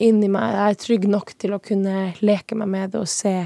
inni 0.04 0.28
meg. 0.34 0.58
Jeg 0.58 0.74
er 0.74 0.82
trygg 0.84 1.08
nok 1.14 1.32
til 1.40 1.56
å 1.56 1.62
kunne 1.64 2.10
leke 2.26 2.58
meg 2.60 2.74
med 2.74 2.96
det 2.96 3.06
og 3.06 3.12
se, 3.12 3.38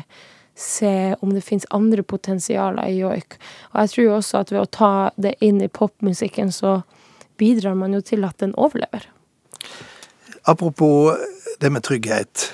se 0.56 1.16
om 1.20 1.34
det 1.34 1.42
fins 1.42 1.66
andre 1.70 2.04
potensialer 2.04 2.90
i 2.90 3.00
joik. 3.00 3.38
Og 3.74 3.80
jeg 3.82 3.94
tror 3.94 4.06
jo 4.06 4.16
også 4.18 4.42
at 4.44 4.54
ved 4.54 4.62
å 4.62 4.70
ta 4.70 4.94
det 5.16 5.36
inn 5.42 5.62
i 5.64 5.72
popmusikken, 5.72 6.52
så 6.54 6.82
bidrar 7.42 7.78
man 7.78 7.96
jo 7.98 8.02
til 8.06 8.26
at 8.28 8.38
den 8.44 8.54
overlever. 8.56 9.10
Apropos 10.44 11.18
det 11.60 11.70
med 11.70 11.84
trygghet. 11.84 12.54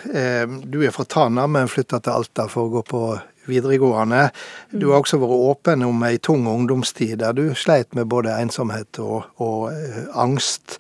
Du 0.64 0.84
er 0.86 0.94
fra 0.94 1.04
Tana, 1.06 1.48
men 1.48 1.70
flytta 1.72 2.00
til 2.04 2.22
Alta 2.22 2.46
for 2.52 2.68
å 2.68 2.74
gå 2.78 2.86
på 2.86 3.04
videregående. 3.50 4.30
Du 4.70 4.92
har 4.92 5.02
også 5.02 5.20
vært 5.22 5.46
åpen 5.50 5.86
om 5.88 6.04
ei 6.06 6.18
tung 6.22 6.48
ungdomstid 6.50 7.20
der 7.24 7.36
du 7.38 7.48
sleit 7.58 7.96
med 7.98 8.10
både 8.12 8.38
ensomhet 8.38 9.02
og, 9.02 9.30
og 9.42 9.72
eh, 9.74 10.04
angst. 10.14 10.78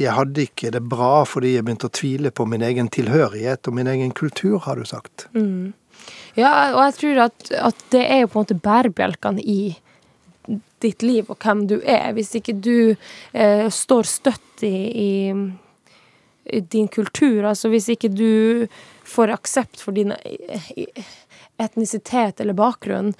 Jeg 0.00 0.16
hadde 0.16 0.46
ikke 0.48 0.72
det 0.74 0.82
bra 0.88 1.26
fordi 1.28 1.54
jeg 1.54 1.66
begynte 1.66 1.90
å 1.90 1.94
tvile 2.00 2.32
på 2.34 2.48
min 2.48 2.64
egen 2.66 2.88
tilhørighet 2.92 3.68
og 3.68 3.76
min 3.76 3.90
egen 3.92 4.14
kultur, 4.16 4.58
har 4.64 4.80
du 4.80 4.88
sagt. 4.88 5.28
Ja, 6.38 6.50
og 6.74 6.82
jeg 6.84 6.96
tror 7.00 7.22
at, 7.26 7.52
at 7.70 7.86
det 7.94 8.02
er 8.06 8.22
jo 8.22 8.30
på 8.30 8.38
en 8.38 8.44
måte 8.44 8.60
bærebjelkene 8.62 9.42
i 9.42 9.60
ditt 10.80 11.04
liv 11.04 11.28
og 11.30 11.40
hvem 11.42 11.66
du 11.70 11.78
er. 11.80 12.12
Hvis 12.16 12.32
ikke 12.38 12.56
du 12.56 12.94
eh, 13.32 13.66
står 13.72 14.08
støtt 14.08 14.64
i, 14.66 15.30
i, 15.30 16.60
din 16.60 16.88
kultur, 16.92 17.44
altså 17.50 17.70
hvis 17.72 17.90
ikke 17.94 18.12
du 18.12 18.66
får 19.08 19.34
aksept 19.34 19.82
for 19.82 19.96
din 19.96 20.14
eh, 20.16 21.04
etnisitet 21.60 22.40
eller 22.40 22.56
bakgrunn, 22.58 23.14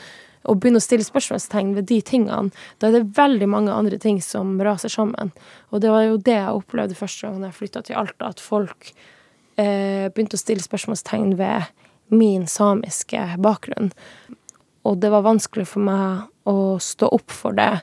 og 0.48 0.56
begynner 0.56 0.80
å 0.80 0.84
stille 0.84 1.04
spørsmålstegn 1.04 1.74
ved 1.76 1.84
de 1.90 1.98
tingene, 2.00 2.48
da 2.80 2.88
er 2.88 2.94
det 2.94 3.16
veldig 3.18 3.48
mange 3.52 3.74
andre 3.76 3.98
ting 4.00 4.22
som 4.24 4.54
raser 4.64 4.88
sammen. 4.88 5.34
Og 5.68 5.82
det 5.84 5.90
var 5.92 6.06
jo 6.06 6.16
det 6.16 6.38
jeg 6.38 6.54
opplevde 6.62 6.96
første 6.96 7.28
gang 7.28 7.44
jeg 7.44 7.58
flytta 7.58 7.82
til 7.84 7.98
Alta, 8.00 8.30
at 8.32 8.40
folk 8.40 8.88
eh, 9.60 10.08
begynte 10.08 10.38
å 10.38 10.40
stille 10.40 10.64
spørsmålstegn 10.64 11.36
ved 11.36 11.68
min 12.10 12.46
samiske 12.46 13.22
bakgrunn. 13.38 13.92
Og 14.82 14.98
det 15.00 15.10
var 15.12 15.26
vanskelig 15.26 15.68
for 15.68 15.84
meg 15.84 16.48
å 16.48 16.78
stå 16.80 17.10
opp 17.12 17.30
for 17.34 17.56
det 17.56 17.80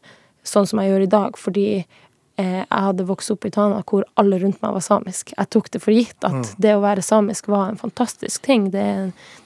sånn 0.47 0.67
som 0.67 0.81
jeg 0.81 0.91
gjør 0.91 1.05
i 1.05 1.11
dag, 1.11 1.37
fordi 1.39 1.67
eh, 1.77 2.61
jeg 2.63 2.83
hadde 2.87 3.05
vokst 3.07 3.33
opp 3.33 3.45
i 3.45 3.51
Tana 3.53 3.83
hvor 3.87 4.05
alle 4.19 4.39
rundt 4.41 4.61
meg 4.63 4.75
var 4.77 4.85
samisk. 4.85 5.33
Jeg 5.35 5.51
tok 5.53 5.69
det 5.73 5.81
for 5.83 5.95
gitt 5.95 6.27
at 6.27 6.53
det 6.61 6.75
å 6.77 6.83
være 6.83 7.05
samisk 7.05 7.49
var 7.51 7.71
en 7.71 7.79
fantastisk 7.79 8.45
ting. 8.47 8.69
Det, 8.73 8.87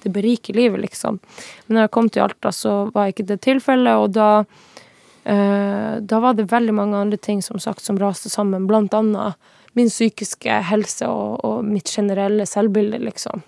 det 0.04 0.14
beriker 0.14 0.58
livet, 0.58 0.84
liksom. 0.86 1.20
Men 1.66 1.78
når 1.78 1.88
jeg 1.88 1.96
kom 1.98 2.12
til 2.12 2.26
Alta, 2.28 2.54
så 2.56 2.76
var 2.94 3.12
ikke 3.12 3.28
det 3.30 3.42
tilfellet, 3.46 4.06
og 4.06 4.14
da 4.16 4.30
eh, 5.24 5.98
da 6.02 6.22
var 6.24 6.38
det 6.38 6.52
veldig 6.52 6.78
mange 6.78 7.02
andre 7.02 7.20
ting 7.20 7.42
som 7.46 7.60
sagt 7.60 7.84
som 7.86 8.00
raste 8.00 8.32
sammen, 8.32 8.70
blant 8.70 8.94
annet 8.98 9.52
min 9.74 9.88
psykiske 9.88 10.62
helse 10.68 11.08
og, 11.08 11.40
og 11.48 11.64
mitt 11.66 11.92
generelle 11.92 12.46
selvbilde, 12.50 13.00
liksom. 13.06 13.44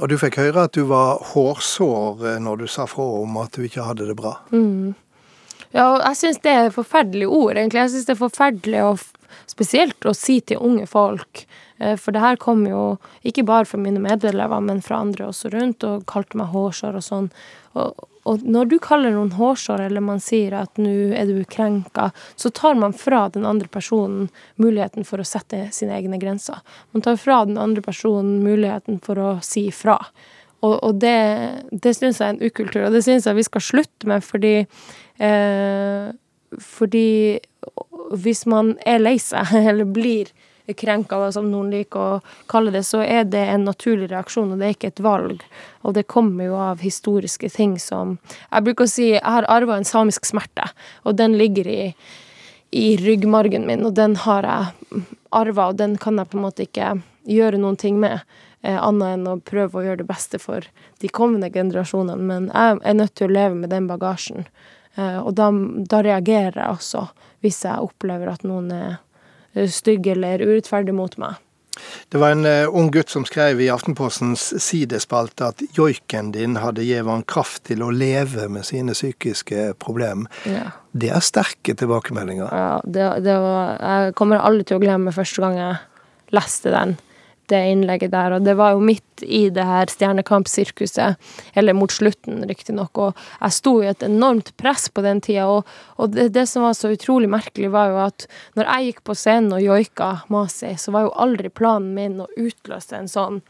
Og 0.00 0.08
du 0.08 0.16
fikk 0.20 0.38
høre 0.40 0.64
at 0.64 0.76
du 0.76 0.86
var 0.88 1.20
hårsår 1.34 2.26
eh, 2.26 2.40
når 2.42 2.62
du 2.62 2.66
sa 2.72 2.86
fra 2.88 3.04
om 3.20 3.36
at 3.42 3.56
du 3.56 3.66
ikke 3.66 3.84
hadde 3.84 4.08
det 4.08 4.16
bra. 4.18 4.38
Ja, 5.70 5.84
og 5.92 6.00
jeg 6.02 6.18
syns 6.18 6.40
det 6.42 6.52
er 6.52 6.68
et 6.68 6.76
forferdelig 6.76 7.28
ord, 7.28 7.56
egentlig. 7.56 7.82
Jeg 7.84 7.92
syns 7.94 8.08
det 8.08 8.14
er 8.16 8.22
forferdelig, 8.24 8.84
og 8.88 9.50
spesielt 9.50 10.08
å 10.08 10.14
si 10.16 10.40
til 10.40 10.62
unge 10.64 10.86
folk. 10.90 11.44
Eh, 11.78 11.96
For 12.00 12.16
det 12.16 12.24
her 12.24 12.40
kom 12.40 12.64
jo 12.68 12.84
ikke 13.26 13.44
bare 13.46 13.68
fra 13.68 13.78
mine 13.78 14.02
medelever, 14.02 14.64
men 14.64 14.82
fra 14.84 15.02
andre 15.04 15.28
også 15.30 15.52
rundt, 15.54 15.84
og 15.86 16.06
kalte 16.10 16.40
meg 16.40 16.50
hårsår 16.54 16.96
og 16.98 17.06
sånn. 17.06 17.28
Og, 17.76 18.06
og 18.28 18.42
når 18.44 18.68
du 18.68 18.76
kaller 18.82 19.14
noen 19.14 19.32
hårsår, 19.32 19.86
eller 19.86 20.04
man 20.04 20.20
sier 20.20 20.52
at 20.58 20.80
nå 20.80 20.90
er 21.16 21.30
du 21.30 21.40
krenka, 21.48 22.10
så 22.36 22.50
tar 22.52 22.76
man 22.76 22.92
fra 22.96 23.24
den 23.32 23.46
andre 23.48 23.68
personen 23.72 24.28
muligheten 24.60 25.06
for 25.08 25.22
å 25.22 25.28
sette 25.28 25.66
sine 25.72 25.96
egne 25.96 26.20
grenser. 26.20 26.60
Man 26.92 27.04
tar 27.06 27.16
fra 27.20 27.42
den 27.48 27.56
andre 27.60 27.84
personen 27.84 28.42
muligheten 28.44 29.00
for 29.04 29.20
å 29.20 29.30
si 29.44 29.68
ifra. 29.70 29.96
Og, 30.60 30.74
og 30.84 30.98
det, 31.00 31.16
det 31.72 31.94
syns 31.96 32.20
jeg 32.20 32.26
er 32.26 32.34
en 32.34 32.44
ukultur, 32.44 32.82
og 32.86 32.96
det 32.96 33.04
syns 33.06 33.28
jeg 33.28 33.38
vi 33.38 33.46
skal 33.48 33.64
slutte 33.64 34.10
med, 34.10 34.24
fordi 34.24 34.56
eh, 34.60 36.10
Fordi 36.60 37.38
hvis 38.10 38.40
man 38.50 38.74
er 38.84 38.98
lei 38.98 39.16
seg, 39.22 39.54
eller 39.70 39.88
blir 39.88 40.32
krenka, 40.78 41.18
som 41.32 41.50
noen 41.50 41.70
liker 41.72 42.00
å 42.00 42.20
kalle 42.50 42.72
det, 42.74 42.82
så 42.88 43.02
er 43.04 43.24
det 43.28 43.42
en 43.52 43.66
naturlig 43.68 44.10
reaksjon, 44.10 44.52
og 44.52 44.60
det 44.60 44.68
er 44.68 44.76
ikke 44.76 44.92
et 44.92 45.04
valg. 45.04 45.44
Og 45.82 45.94
det 45.96 46.08
kommer 46.10 46.50
jo 46.50 46.58
av 46.60 46.82
historiske 46.84 47.48
ting 47.54 47.78
som 47.80 48.18
Jeg 48.50 48.66
bruker 48.66 48.84
å 48.84 48.90
si 48.90 49.10
jeg 49.12 49.24
har 49.24 49.48
arva 49.48 49.78
en 49.78 49.88
samisk 49.88 50.28
smerte, 50.28 50.68
og 51.04 51.16
den 51.16 51.38
ligger 51.40 51.68
i, 51.68 51.94
i 52.70 52.96
ryggmargen 53.00 53.66
min, 53.66 53.86
og 53.86 53.96
den 53.98 54.16
har 54.26 54.46
jeg 54.46 55.04
arva, 55.30 55.70
og 55.70 55.80
den 55.80 55.96
kan 55.98 56.18
jeg 56.18 56.30
på 56.30 56.38
en 56.38 56.46
måte 56.46 56.66
ikke 56.66 56.94
gjøre 57.30 57.60
noen 57.60 57.78
ting 57.80 58.00
med. 58.00 58.20
Eh, 58.62 58.76
annet 58.76 59.14
enn 59.14 59.28
å 59.28 59.38
prøve 59.40 59.78
å 59.80 59.84
gjøre 59.86 60.02
det 60.02 60.10
beste 60.10 60.38
for 60.40 60.66
de 61.00 61.08
kommende 61.08 61.48
generasjonene. 61.52 62.20
Men 62.20 62.50
jeg 62.52 62.80
er 62.84 62.98
nødt 62.98 63.14
til 63.16 63.30
å 63.30 63.32
leve 63.32 63.56
med 63.56 63.72
den 63.72 63.86
bagasjen. 63.88 64.44
Eh, 64.96 65.18
og 65.20 65.32
da, 65.38 65.48
da 65.88 66.02
reagerer 66.04 66.58
jeg 66.58 66.76
også 66.76 67.06
hvis 67.40 67.62
jeg 67.64 67.80
opplever 67.80 68.28
at 68.34 68.44
noen 68.44 68.68
er 68.76 68.98
stygg 69.70 70.06
eller 70.12 70.42
urettferdig 70.44 70.94
mot 70.96 71.16
meg. 71.20 71.38
Det 72.08 72.18
var 72.18 72.34
en 72.34 72.44
uh, 72.44 72.76
ung 72.76 72.90
gutt 72.92 73.12
som 73.12 73.24
skrev 73.24 73.60
i 73.62 73.68
Aftenpostens 73.72 74.50
sidespalte 74.60 75.50
at 75.52 75.62
joiken 75.76 76.32
din 76.34 76.58
hadde 76.60 76.84
gitt 76.84 77.06
han 77.06 77.22
kraft 77.30 77.64
til 77.70 77.84
å 77.86 77.92
leve 77.94 78.48
med 78.52 78.66
sine 78.68 78.96
psykiske 78.96 79.70
problemer. 79.80 80.28
Ja. 80.50 80.72
Det 80.92 81.12
er 81.14 81.24
sterke 81.24 81.76
tilbakemeldinger. 81.78 82.50
Ja, 82.50 82.80
det, 82.84 83.06
det 83.24 83.36
var, 83.40 83.76
jeg 83.78 84.16
kommer 84.18 84.42
aldri 84.42 84.66
til 84.66 84.80
å 84.80 84.82
glemme 84.82 85.14
første 85.14 85.44
gang 85.44 85.60
jeg 85.60 86.34
leste 86.34 86.74
den 86.74 86.98
det 87.50 87.60
innlegget 87.72 88.12
der. 88.14 88.36
Og 88.36 88.46
det 88.46 88.56
var 88.58 88.74
jo 88.74 88.84
midt 88.84 89.24
i 89.26 89.42
det 89.52 89.64
her 89.66 89.90
Stjernekamp-sirkuset, 89.92 91.18
eller 91.54 91.76
mot 91.76 91.92
slutten, 91.92 92.42
riktignok. 92.48 92.98
Og 92.98 93.24
jeg 93.40 93.56
sto 93.58 93.74
i 93.82 93.90
et 93.90 94.04
enormt 94.06 94.52
press 94.60 94.88
på 94.88 95.04
den 95.06 95.22
tida, 95.24 95.48
og, 95.50 95.68
og 96.00 96.14
det, 96.16 96.30
det, 96.36 96.46
som 96.50 96.66
var 96.66 96.76
så 96.78 96.92
utrolig 96.94 97.30
merkelig, 97.30 97.72
var 97.74 97.92
jo 97.92 98.00
at 98.06 98.28
når 98.58 98.70
jeg 98.70 98.90
gikk 98.90 99.04
på 99.10 99.18
scenen 99.18 99.56
og 99.58 99.64
joika 99.64 100.12
Masi, 100.32 100.74
så 100.80 100.94
var 100.94 101.08
jo 101.08 101.16
aldri 101.26 101.52
planen 101.52 101.92
min 101.96 102.22
å 102.22 102.30
utløse 102.38 102.96
en 102.96 103.10
sånn 103.10 103.42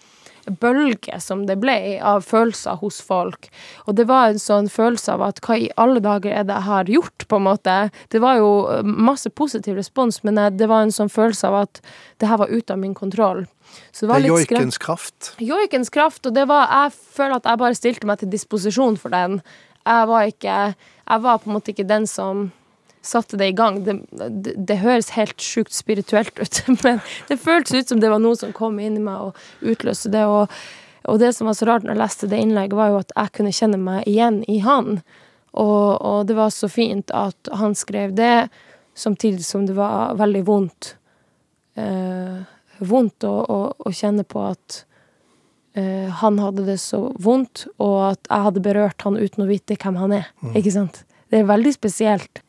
bølge 0.51 1.21
som 1.23 1.47
det 1.49 1.59
ble 1.63 1.99
av 2.03 2.25
følelser 2.27 2.81
hos 2.83 3.01
folk. 3.05 3.49
Og 3.87 3.97
det 3.99 4.07
var 4.11 4.31
en 4.31 4.43
sånn 4.43 4.71
følelse 4.73 5.15
av 5.15 5.25
at 5.29 5.41
hva 5.45 5.59
i 5.59 5.71
alle 5.81 6.03
dager 6.05 6.35
er 6.35 6.49
det 6.49 6.59
jeg 6.59 6.69
har 6.69 6.93
gjort, 6.97 7.27
på 7.31 7.39
en 7.39 7.47
måte. 7.47 7.79
Det 8.11 8.21
var 8.23 8.41
jo 8.41 8.51
masse 8.85 9.31
positiv 9.31 9.79
respons, 9.79 10.23
men 10.27 10.41
det 10.57 10.69
var 10.71 10.85
en 10.85 10.95
sånn 10.95 11.13
følelse 11.13 11.49
av 11.49 11.63
at 11.63 11.83
det 12.21 12.31
her 12.31 12.41
var 12.43 12.53
ute 12.53 12.75
av 12.75 12.83
min 12.83 12.95
kontroll. 12.95 13.47
Så 13.93 14.07
det 14.07 14.13
var 14.13 14.23
litt 14.23 14.33
Joikens 14.33 14.79
kraft? 14.83 15.33
Joikens 15.39 15.93
kraft, 15.95 16.25
og 16.27 16.35
det 16.35 16.47
var 16.51 16.67
Jeg 16.71 16.95
føler 17.15 17.39
at 17.39 17.47
jeg 17.47 17.61
bare 17.61 17.79
stilte 17.79 18.09
meg 18.09 18.19
til 18.19 18.33
disposisjon 18.33 18.99
for 18.99 19.15
den. 19.15 19.41
Jeg 19.87 20.09
var 20.11 20.27
ikke 20.27 20.57
Jeg 20.75 21.23
var 21.23 21.39
på 21.39 21.51
en 21.51 21.57
måte 21.57 21.71
ikke 21.71 21.89
den 21.89 22.07
som 22.07 22.51
satte 23.03 23.39
det 23.41 23.51
i 23.51 23.57
gang. 23.57 23.81
Det, 23.85 23.97
det, 24.11 24.55
det 24.57 24.81
høres 24.83 25.13
helt 25.17 25.41
sjukt 25.41 25.75
spirituelt 25.75 26.37
ut, 26.41 26.63
men 26.85 27.01
det 27.29 27.41
føltes 27.41 27.75
ut 27.75 27.95
som 27.95 28.03
det 28.03 28.13
var 28.13 28.23
noe 28.23 28.39
som 28.39 28.55
kom 28.57 28.79
inn 28.83 28.99
i 28.99 29.05
meg 29.05 29.31
og 29.31 29.73
utløste 29.73 30.13
det. 30.13 30.27
Og, 30.29 30.53
og 31.09 31.21
det 31.23 31.33
som 31.37 31.51
var 31.51 31.59
så 31.59 31.69
rart 31.71 31.87
når 31.87 31.97
jeg 31.97 32.03
leste 32.03 32.31
det 32.31 32.43
innlegget, 32.45 32.79
var 32.79 32.93
jo 32.93 33.01
at 33.03 33.17
jeg 33.17 33.35
kunne 33.39 33.57
kjenne 33.57 33.81
meg 33.81 34.09
igjen 34.11 34.43
i 34.51 34.61
han. 34.67 35.01
Og, 35.51 35.87
og 35.97 36.27
det 36.29 36.37
var 36.39 36.53
så 36.55 36.71
fint 36.71 37.11
at 37.17 37.51
han 37.59 37.75
skrev 37.79 38.15
det, 38.19 38.51
samtidig 38.95 39.45
som 39.47 39.65
det 39.67 39.75
var 39.79 40.15
veldig 40.21 40.45
vondt. 40.47 40.95
Eh, 41.81 42.39
vondt 42.85 43.27
å, 43.27 43.33
å, 43.41 43.59
å 43.79 43.93
kjenne 43.95 44.25
på 44.29 44.43
at 44.45 44.83
eh, 45.79 46.11
han 46.21 46.39
hadde 46.43 46.67
det 46.69 46.79
så 46.83 47.09
vondt, 47.21 47.67
og 47.83 47.97
at 48.13 48.29
jeg 48.29 48.47
hadde 48.47 48.65
berørt 48.65 49.07
han 49.07 49.19
uten 49.19 49.45
å 49.45 49.49
vite 49.51 49.79
hvem 49.81 49.99
han 50.01 50.21
er. 50.21 50.31
Mm. 50.45 50.55
Ikke 50.61 50.75
sant? 50.75 51.03
Det 51.31 51.41
er 51.41 51.51
veldig 51.51 51.73
spesielt. 51.75 52.43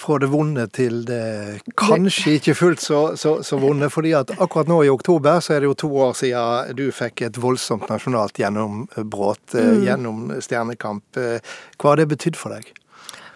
Fra 0.00 0.16
det 0.16 0.30
vonde 0.32 0.64
til 0.72 1.02
det 1.04 1.60
kanskje 1.76 2.38
ikke 2.38 2.54
fullt 2.56 2.80
så, 2.80 3.00
så, 3.20 3.34
så, 3.44 3.58
vonde. 3.60 3.90
fordi 3.92 4.14
at 4.16 4.32
akkurat 4.38 4.70
nå 4.70 4.78
i 4.86 4.92
oktober 4.92 5.42
så 5.44 5.54
er 5.54 5.60
det 5.60 5.68
jo 5.68 5.78
to 5.84 5.90
år 6.06 6.14
siden 6.16 6.76
du 6.78 6.86
fikk 6.94 7.26
et 7.28 7.40
voldsomt 7.40 7.84
nasjonalt 7.90 8.40
gjennombrudd 8.40 9.56
eh, 9.58 9.72
mm. 9.74 9.82
gjennom 9.84 10.22
Stjernekamp. 10.40 11.20
Eh, 11.20 11.52
hva 11.76 11.92
har 11.92 12.00
det 12.00 12.08
betydd 12.14 12.40
for 12.40 12.56
deg? 12.56 12.72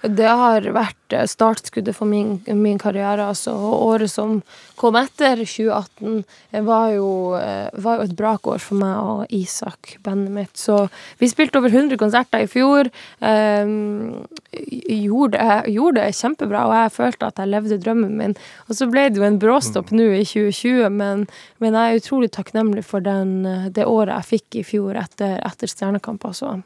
Det 0.05 0.29
har 0.29 0.67
vært 0.75 1.15
eh, 1.17 1.25
startskuddet 1.29 1.97
for 1.97 2.09
min, 2.09 2.37
min 2.61 2.77
karriere. 2.81 3.25
Altså. 3.31 3.55
Året 3.55 4.13
som 4.13 4.41
kom 4.77 4.99
etter 5.01 5.41
2018, 5.41 6.25
var 6.67 6.91
jo, 6.93 7.09
eh, 7.39 7.71
var 7.73 8.01
jo 8.01 8.09
et 8.09 8.17
brakår 8.19 8.61
for 8.61 8.81
meg 8.83 8.99
og 9.01 9.33
Isak, 9.33 9.97
bandet 10.05 10.35
mitt. 10.35 10.53
Så 10.61 10.83
vi 11.23 11.31
spilte 11.31 11.63
over 11.63 11.73
100 11.73 11.97
konserter 12.01 12.45
i 12.45 12.51
fjor. 12.51 12.91
Um, 13.21 14.27
gjorde, 14.53 15.41
gjorde, 15.73 16.03
det 16.03 16.19
kjempebra, 16.19 16.67
og 16.69 16.77
jeg 16.77 16.95
følte 16.99 17.31
at 17.31 17.41
jeg 17.41 17.53
levde 17.55 17.81
drømmen 17.81 18.19
min. 18.19 18.37
Og 18.69 18.77
så 18.77 18.91
ble 18.91 19.09
det 19.09 19.23
jo 19.23 19.27
en 19.29 19.41
bråstopp 19.41 19.95
nå 19.95 20.11
i 20.19 20.25
2020, 20.27 20.91
men, 20.93 21.25
men, 21.63 21.79
jeg 21.79 21.95
er 21.95 22.03
utrolig 22.03 22.33
takknemlig 22.35 22.85
for 22.85 23.05
den, 23.05 23.41
det 23.73 23.89
året 23.89 24.19
jeg 24.19 24.31
fikk 24.35 24.61
i 24.61 24.69
fjor 24.75 25.01
etter, 25.01 25.39
etter 25.47 25.71
Stjernekamp. 25.71 26.27
Altså. 26.29 26.59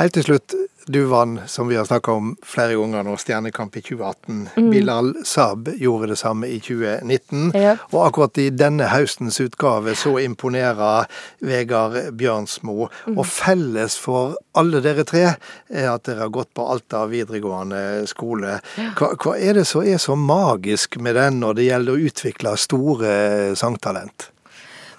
Helt 0.00 0.16
til 0.16 0.26
slutt, 0.26 0.54
du 0.90 1.04
vant, 1.04 1.50
som 1.50 1.68
vi 1.68 1.76
har 1.76 1.84
snakka 1.84 2.12
om 2.12 2.32
flere 2.42 2.74
ganger 2.74 3.04
nå, 3.06 3.14
Stjernekamp 3.20 3.76
i 3.76 3.82
2018. 3.84 4.38
Mm. 4.56 4.70
Bilal 4.72 5.10
Saab 5.28 5.68
gjorde 5.78 6.10
det 6.12 6.18
samme 6.18 6.48
i 6.50 6.58
2019. 6.60 7.52
Ja. 7.54 7.76
Og 7.92 8.06
akkurat 8.06 8.40
i 8.40 8.48
denne 8.50 8.88
høstens 8.90 9.40
utgave 9.42 9.94
så 9.98 10.16
imponerer 10.22 11.06
Vegard 11.46 11.98
Bjørnsmo. 12.18 12.88
Mm. 13.06 13.18
Og 13.18 13.22
felles 13.28 13.98
for 14.00 14.34
alle 14.58 14.82
dere 14.84 15.06
tre 15.06 15.24
er 15.28 15.88
at 15.92 16.08
dere 16.08 16.24
har 16.24 16.34
gått 16.34 16.52
på 16.56 16.66
Alta 16.72 17.04
videregående 17.10 18.08
skole. 18.10 18.58
Hva, 18.98 19.14
hva 19.14 19.36
er 19.38 19.60
det 19.60 19.68
som 19.70 19.86
er 19.86 20.00
så 20.02 20.18
magisk 20.18 20.98
med 20.98 21.18
den 21.20 21.42
når 21.44 21.60
det 21.60 21.70
gjelder 21.70 21.96
å 21.96 22.10
utvikle 22.10 22.58
store 22.58 23.14
sangtalent? 23.58 24.30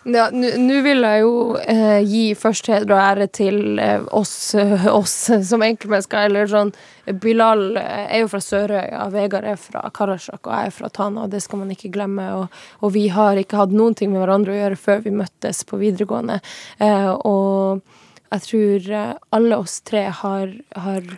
Ja, 0.02 0.32
Nå 0.34 0.80
vil 0.82 1.04
jeg 1.06 1.22
jo 1.22 1.34
eh, 1.62 2.00
gi 2.10 2.24
først 2.34 2.72
heder 2.72 2.96
og 2.96 3.02
ære 3.04 3.28
til 3.38 3.78
eh, 3.78 4.02
oss, 4.18 4.56
eh, 4.58 4.88
oss, 4.90 5.14
som 5.46 5.62
enkeltmennesker. 5.62 6.26
Eller 6.26 6.50
sånn 6.50 6.72
Bilal 7.22 7.78
eh, 7.78 8.08
er 8.08 8.24
jo 8.24 8.32
fra 8.32 8.42
Sørøya, 8.42 9.04
Vegard 9.14 9.46
er 9.52 9.60
fra 9.62 9.84
Karasjok, 9.94 10.42
og 10.42 10.56
jeg 10.56 10.72
er 10.72 10.74
fra 10.74 10.90
Tana. 10.90 11.28
og 11.28 11.36
Det 11.36 11.44
skal 11.46 11.62
man 11.62 11.74
ikke 11.76 11.94
glemme. 11.94 12.26
Og, 12.40 12.62
og, 12.82 12.96
vi 12.98 13.08
har 13.14 13.38
ikke 13.38 13.60
hatt 13.62 13.76
noen 13.78 13.94
ting 13.98 14.10
med 14.14 14.24
hverandre 14.24 14.56
å 14.56 14.60
gjøre 14.64 14.82
før 14.82 15.06
vi 15.06 15.14
møttes 15.22 15.62
på 15.70 15.78
videregående. 15.84 16.40
Eh, 16.82 17.12
og 17.22 17.86
jeg 18.32 18.48
tror 18.48 18.92
eh, 19.04 19.14
alle 19.38 19.62
oss 19.62 19.84
tre 19.86 20.08
har, 20.24 20.58
har 20.82 21.14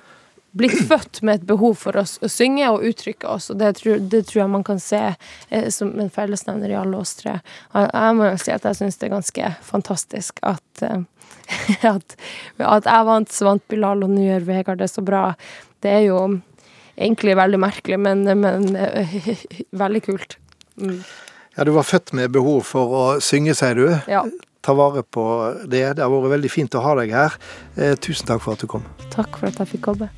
blitt 0.58 0.78
født 0.89 1.22
med 1.22 1.42
et 1.42 1.48
behov 1.50 1.78
for 1.82 1.98
å, 2.00 2.04
å 2.06 2.30
synge 2.32 2.70
og 2.74 2.86
uttrykke 2.89 3.30
oss, 3.30 3.50
og 3.54 3.60
det 3.62 3.74
tror, 3.80 4.00
det 4.00 4.26
tror, 4.30 4.44
jeg 4.44 4.54
man 4.54 4.66
kan 4.68 4.82
se 4.82 5.02
eh, 5.13 5.68
som 5.74 5.94
en 6.00 6.13
fellesnevner 6.13 6.74
i 6.74 6.78
alle 6.80 7.00
oss 7.00 7.16
tre. 7.20 7.39
Jeg, 7.74 7.89
jeg 7.89 8.20
må 8.20 8.30
jo 8.30 8.38
si 8.44 8.56
at 8.56 8.70
jeg 8.70 8.80
syns 8.80 9.00
det 9.02 9.10
er 9.10 9.16
ganske 9.16 9.52
fantastisk 9.66 10.39
at, 10.48 10.86
eh, 10.86 11.04
at, 11.96 12.18
at 12.60 12.89
jeg 12.89 13.10
vant, 13.10 13.34
så 13.34 13.50
vant 13.50 13.68
Bilal, 13.72 14.06
og 14.06 14.13
nå 14.13 14.24
gjør 14.28 14.50
Vegard 14.50 14.82
det 14.84 14.92
så 14.94 15.04
bra. 15.06 15.26
Det 15.84 15.92
er 15.92 16.08
jo 16.08 16.22
egentlig 16.94 17.36
veldig 17.39 17.60
merkelig, 17.62 18.00
men, 18.00 18.26
men 18.39 18.74
eh, 18.78 19.20
veldig 19.84 20.06
kult. 20.06 20.39
Mm. 20.78 21.04
Ja, 21.54 21.68
du 21.68 21.76
var 21.76 21.86
født 21.86 22.16
med 22.18 22.34
behov 22.34 22.63
for 22.66 22.98
å 22.98 23.06
synge, 23.22 23.54
sier 23.58 23.78
du. 23.78 23.88
Ja 24.10 24.26
ta 24.63 24.76
vare 24.78 25.04
på 25.04 25.26
det. 25.67 25.86
Det 25.97 26.04
har 26.04 26.12
vært 26.13 26.36
veldig 26.38 26.52
fint 26.52 26.76
å 26.80 26.84
ha 26.84 26.95
deg 27.02 27.13
her. 27.13 27.38
Eh, 27.76 27.95
tusen 27.99 28.30
takk 28.30 28.43
for 28.45 28.56
at 28.56 28.63
du 28.63 28.69
kom. 28.71 28.86
Takk 29.13 29.38
for 29.38 29.52
at 29.52 29.60
jeg 29.62 29.76
fikk 29.76 29.88
komme. 29.91 30.10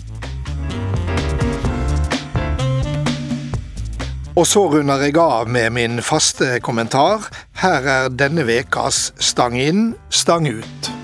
Og 4.35 4.43
så 4.43 4.65
runder 4.67 4.99
jeg 5.05 5.15
av 5.21 5.47
med 5.47 5.71
min 5.77 6.01
faste 6.03 6.57
kommentar. 6.59 7.29
Her 7.63 7.87
er 7.87 8.11
denne 8.11 8.43
vekas 8.43 9.13
Stang 9.23 9.55
inn, 9.55 9.93
stang 10.11 10.49
ut. 10.51 10.94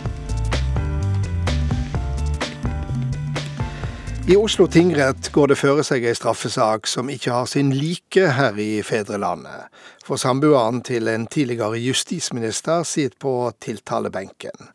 I 4.31 4.35
Oslo 4.35 4.67
tingrett 4.67 5.27
går 5.35 5.49
det 5.51 5.55
føre 5.59 5.83
seg 5.83 6.05
ei 6.07 6.15
straffesak 6.15 6.85
som 6.87 7.09
ikke 7.11 7.33
har 7.33 7.49
sin 7.51 7.73
like 7.75 8.29
her 8.37 8.55
i 8.63 8.79
fedrelandet. 8.79 9.65
For 10.07 10.15
samboeren 10.21 10.79
til 10.87 11.09
en 11.11 11.25
tidligere 11.27 11.81
justisminister 11.83 12.85
sitter 12.87 13.17
på 13.19 13.33
tiltalebenken. 13.59 14.71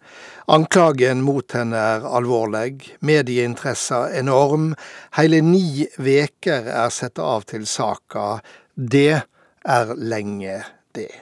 Anklagen 0.53 1.25
mot 1.25 1.57
henne 1.57 1.81
er 1.95 2.05
alvorlig, 2.05 2.99
medieinteressen 3.01 4.13
enorm. 4.21 4.75
Hele 5.17 5.41
ni 5.41 5.87
veker 5.97 6.69
er 6.77 6.93
satt 6.93 7.17
av 7.17 7.49
til 7.49 7.65
saka. 7.65 8.43
Det 8.77 9.23
er 9.65 9.97
lenge, 9.97 10.61
det. 10.93 11.15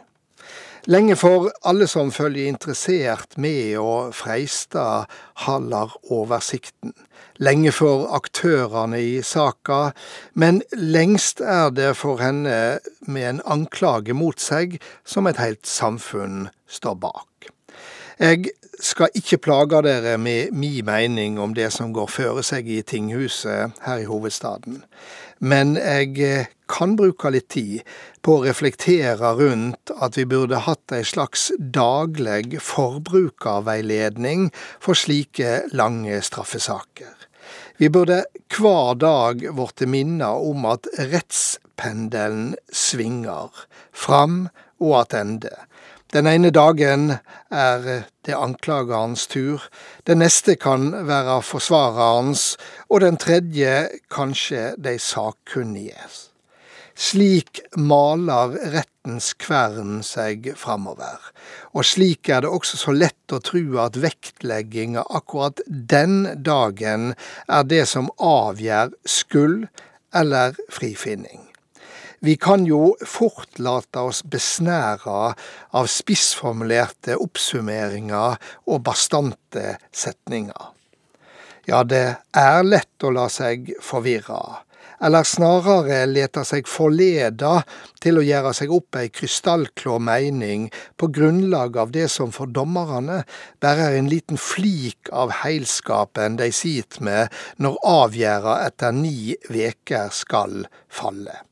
Lenge 0.90 1.14
for 1.16 1.52
alle 1.62 1.86
som 1.86 2.10
følger 2.12 2.50
interessert 2.50 3.38
med 3.38 3.76
og 3.78 4.10
freista 4.12 5.04
holder 5.46 5.94
oversikten. 6.10 6.98
Lenge 7.42 7.72
for 7.74 8.06
aktørene 8.14 9.00
i 9.02 9.14
saka, 9.26 9.90
men 10.38 10.62
lengst 10.78 11.40
er 11.42 11.72
det 11.74 11.96
for 11.98 12.22
henne 12.22 12.78
med 13.10 13.28
en 13.28 13.40
anklage 13.56 14.14
mot 14.14 14.38
seg 14.38 14.78
som 15.02 15.26
et 15.26 15.40
helt 15.42 15.66
samfunn 15.66 16.46
står 16.70 17.00
bak. 17.02 17.50
Jeg 18.22 18.52
skal 18.78 19.10
ikke 19.18 19.40
plage 19.42 19.82
dere 19.82 20.14
med 20.18 20.54
mi 20.54 20.78
mening 20.86 21.40
om 21.42 21.56
det 21.58 21.72
som 21.74 21.90
går 21.94 22.06
føre 22.10 22.46
seg 22.46 22.70
i 22.70 22.82
tinghuset 22.86 23.74
her 23.82 24.02
i 24.02 24.06
hovedstaden, 24.06 24.84
men 25.42 25.74
jeg 25.74 26.46
kan 26.70 26.94
bruke 26.96 27.34
litt 27.34 27.50
tid 27.52 27.82
på 28.24 28.38
å 28.38 28.44
reflektere 28.46 29.34
rundt 29.40 29.90
at 29.98 30.16
vi 30.18 30.24
burde 30.30 30.62
hatt 30.68 30.94
ei 30.94 31.02
slags 31.04 31.50
daglig 31.58 32.62
forbrukerveiledning 32.62 34.48
for 34.78 34.94
slike 34.96 35.64
lange 35.74 36.22
straffesaker. 36.24 37.23
Vi 37.76 37.88
burde 37.90 38.22
hver 38.54 38.94
dag 38.94 39.40
blitt 39.56 39.82
minna 39.90 40.30
om 40.38 40.66
at 40.70 40.86
rettspendelen 40.94 42.54
svinger, 42.70 43.50
fram 43.90 44.44
og 44.78 45.00
attende. 45.00 45.50
Den 46.14 46.28
ene 46.30 46.52
dagen 46.54 47.16
er 47.50 48.04
det 48.22 48.36
anklagerens 48.38 49.26
tur, 49.26 49.64
den 50.06 50.22
neste 50.22 50.54
kan 50.54 50.92
være 51.08 51.40
forsvarerens, 51.42 52.54
og 52.86 53.02
den 53.02 53.18
tredje 53.18 53.88
kanskje 54.14 54.76
de 54.78 54.94
sakkunniges. 55.02 56.33
Slik 56.94 57.58
maler 57.74 58.52
rettens 58.70 59.32
kvern 59.42 59.98
seg 60.06 60.52
framover, 60.54 61.18
og 61.74 61.82
slik 61.82 62.30
er 62.30 62.44
det 62.44 62.52
også 62.54 62.78
så 62.78 62.94
lett 62.94 63.34
å 63.34 63.40
tru 63.42 63.80
at 63.82 63.98
vektlegginga 63.98 65.02
akkurat 65.10 65.58
den 65.66 66.28
dagen 66.46 67.16
er 67.50 67.66
det 67.66 67.82
som 67.90 68.12
avgjør 68.22 68.94
skyld 69.10 69.66
eller 70.14 70.54
frifinning. 70.70 71.42
Vi 72.24 72.36
kan 72.40 72.62
jo 72.64 72.94
fort 73.04 73.58
late 73.58 74.00
oss 74.00 74.22
besnære 74.22 75.16
av 75.74 75.90
spissformulerte 75.90 77.18
oppsummeringer 77.20 78.38
og 78.70 78.84
bastante 78.86 79.74
setninger. 79.90 80.70
Ja, 81.66 81.82
det 81.82 82.06
er 82.38 82.62
lett 82.64 83.04
å 83.04 83.10
la 83.12 83.26
seg 83.32 83.74
forvirre 83.82 84.63
eller 85.00 85.26
snarere 85.26 86.04
leter 86.10 86.46
seg 86.46 86.68
forleda 86.70 87.62
til 88.02 88.20
å 88.20 88.26
gjøre 88.26 88.52
seg 88.56 88.74
opp 88.74 88.98
ei 89.00 89.10
krystallklår 89.14 90.02
mening 90.04 90.68
på 91.00 91.08
grunnlag 91.14 91.78
av 91.80 91.94
det 91.94 92.08
som 92.12 92.34
for 92.34 92.50
dommerne 92.50 93.22
bare 93.64 93.88
er 93.90 93.98
en 93.98 94.10
liten 94.12 94.40
flik 94.40 95.10
av 95.12 95.34
heilskapen 95.42 96.38
de 96.40 96.50
sit 96.54 97.00
med 97.00 97.32
når 97.62 97.80
avgjerda 97.94 98.60
etter 98.68 98.94
ni 98.94 99.34
veker 99.50 100.12
skal 100.14 100.64
falle. 100.88 101.42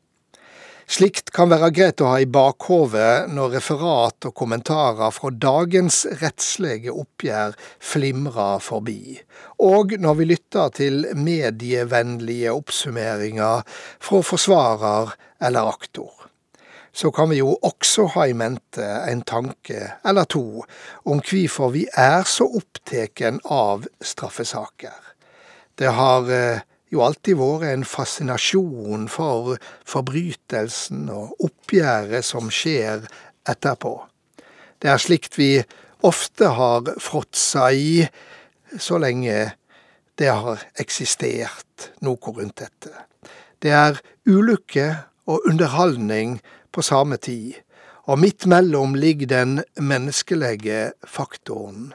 Slikt 0.90 1.30
kan 1.34 1.50
være 1.52 1.70
greit 1.74 2.02
å 2.02 2.08
ha 2.10 2.18
i 2.20 2.26
bakhovet 2.26 3.30
når 3.32 3.54
referat 3.56 4.26
og 4.28 4.34
kommentarer 4.38 5.12
fra 5.14 5.30
dagens 5.30 6.02
rettslige 6.20 6.90
oppgjør 6.90 7.54
flimrer 7.92 8.58
forbi, 8.62 9.20
og 9.62 9.94
når 10.02 10.18
vi 10.18 10.26
lytter 10.32 10.74
til 10.74 11.06
medievennlige 11.14 12.54
oppsummeringer 12.54 13.62
fra 14.02 14.22
forsvarer 14.26 15.14
eller 15.42 15.70
aktor. 15.70 16.10
Så 16.92 17.08
kan 17.14 17.30
vi 17.30 17.38
jo 17.38 17.54
også 17.64 18.10
ha 18.16 18.26
i 18.28 18.34
mente 18.36 18.84
en 18.84 19.22
tanke 19.24 19.94
eller 20.04 20.26
to 20.28 20.64
om 21.08 21.22
hvorfor 21.24 21.72
vi 21.72 21.86
er 21.96 22.26
så 22.28 22.44
oppteken 22.58 23.40
av 23.48 23.86
straffesaker. 24.04 24.98
Det 25.78 25.88
har 25.96 26.28
eh, 26.28 26.60
jo 26.92 27.02
alltid 27.04 27.38
vært 27.40 27.70
en 27.70 27.84
fascinasjon 27.88 29.06
for 29.10 29.56
forbrytelsen 29.88 31.06
og 31.12 31.32
oppgjøret 31.46 32.26
som 32.26 32.50
skjer 32.52 33.06
etterpå. 33.48 33.94
Det 34.82 34.90
er 34.92 35.00
slikt 35.00 35.38
vi 35.38 35.54
ofte 36.04 36.50
har 36.56 36.92
fråtsa 37.00 37.70
i 37.72 38.04
så 38.78 38.98
lenge 39.00 39.52
det 40.20 40.28
har 40.28 40.60
eksistert 40.80 41.90
noe 42.04 42.34
rundt 42.36 42.60
dette. 42.60 42.92
Det 43.62 43.72
er 43.72 44.00
ulykke 44.28 44.88
og 45.30 45.46
underholdning 45.48 46.40
på 46.74 46.84
samme 46.84 47.16
tid, 47.16 47.54
og 48.10 48.18
midt 48.18 48.46
mellom 48.50 48.96
ligger 48.98 49.30
den 49.30 49.60
menneskelige 49.78 50.92
faktoren. 51.06 51.92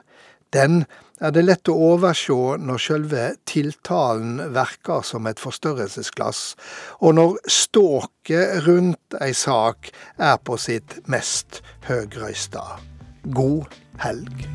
Den 0.56 0.86
er 1.22 1.34
det 1.34 1.44
lett 1.46 1.72
å 1.72 1.76
oversjå 1.94 2.58
når 2.62 2.82
sjølve 2.84 3.24
tiltalen 3.50 4.38
verker 4.56 5.06
som 5.06 5.28
et 5.30 5.42
forstørrelsesglass, 5.42 6.42
og 7.02 7.18
når 7.18 7.40
ståket 7.52 8.62
rundt 8.68 9.18
ei 9.22 9.34
sak 9.38 9.92
er 10.18 10.38
på 10.38 10.60
sitt 10.62 11.00
mest 11.10 11.62
høgrøysta. 11.90 12.66
God 13.34 13.74
helg. 14.04 14.48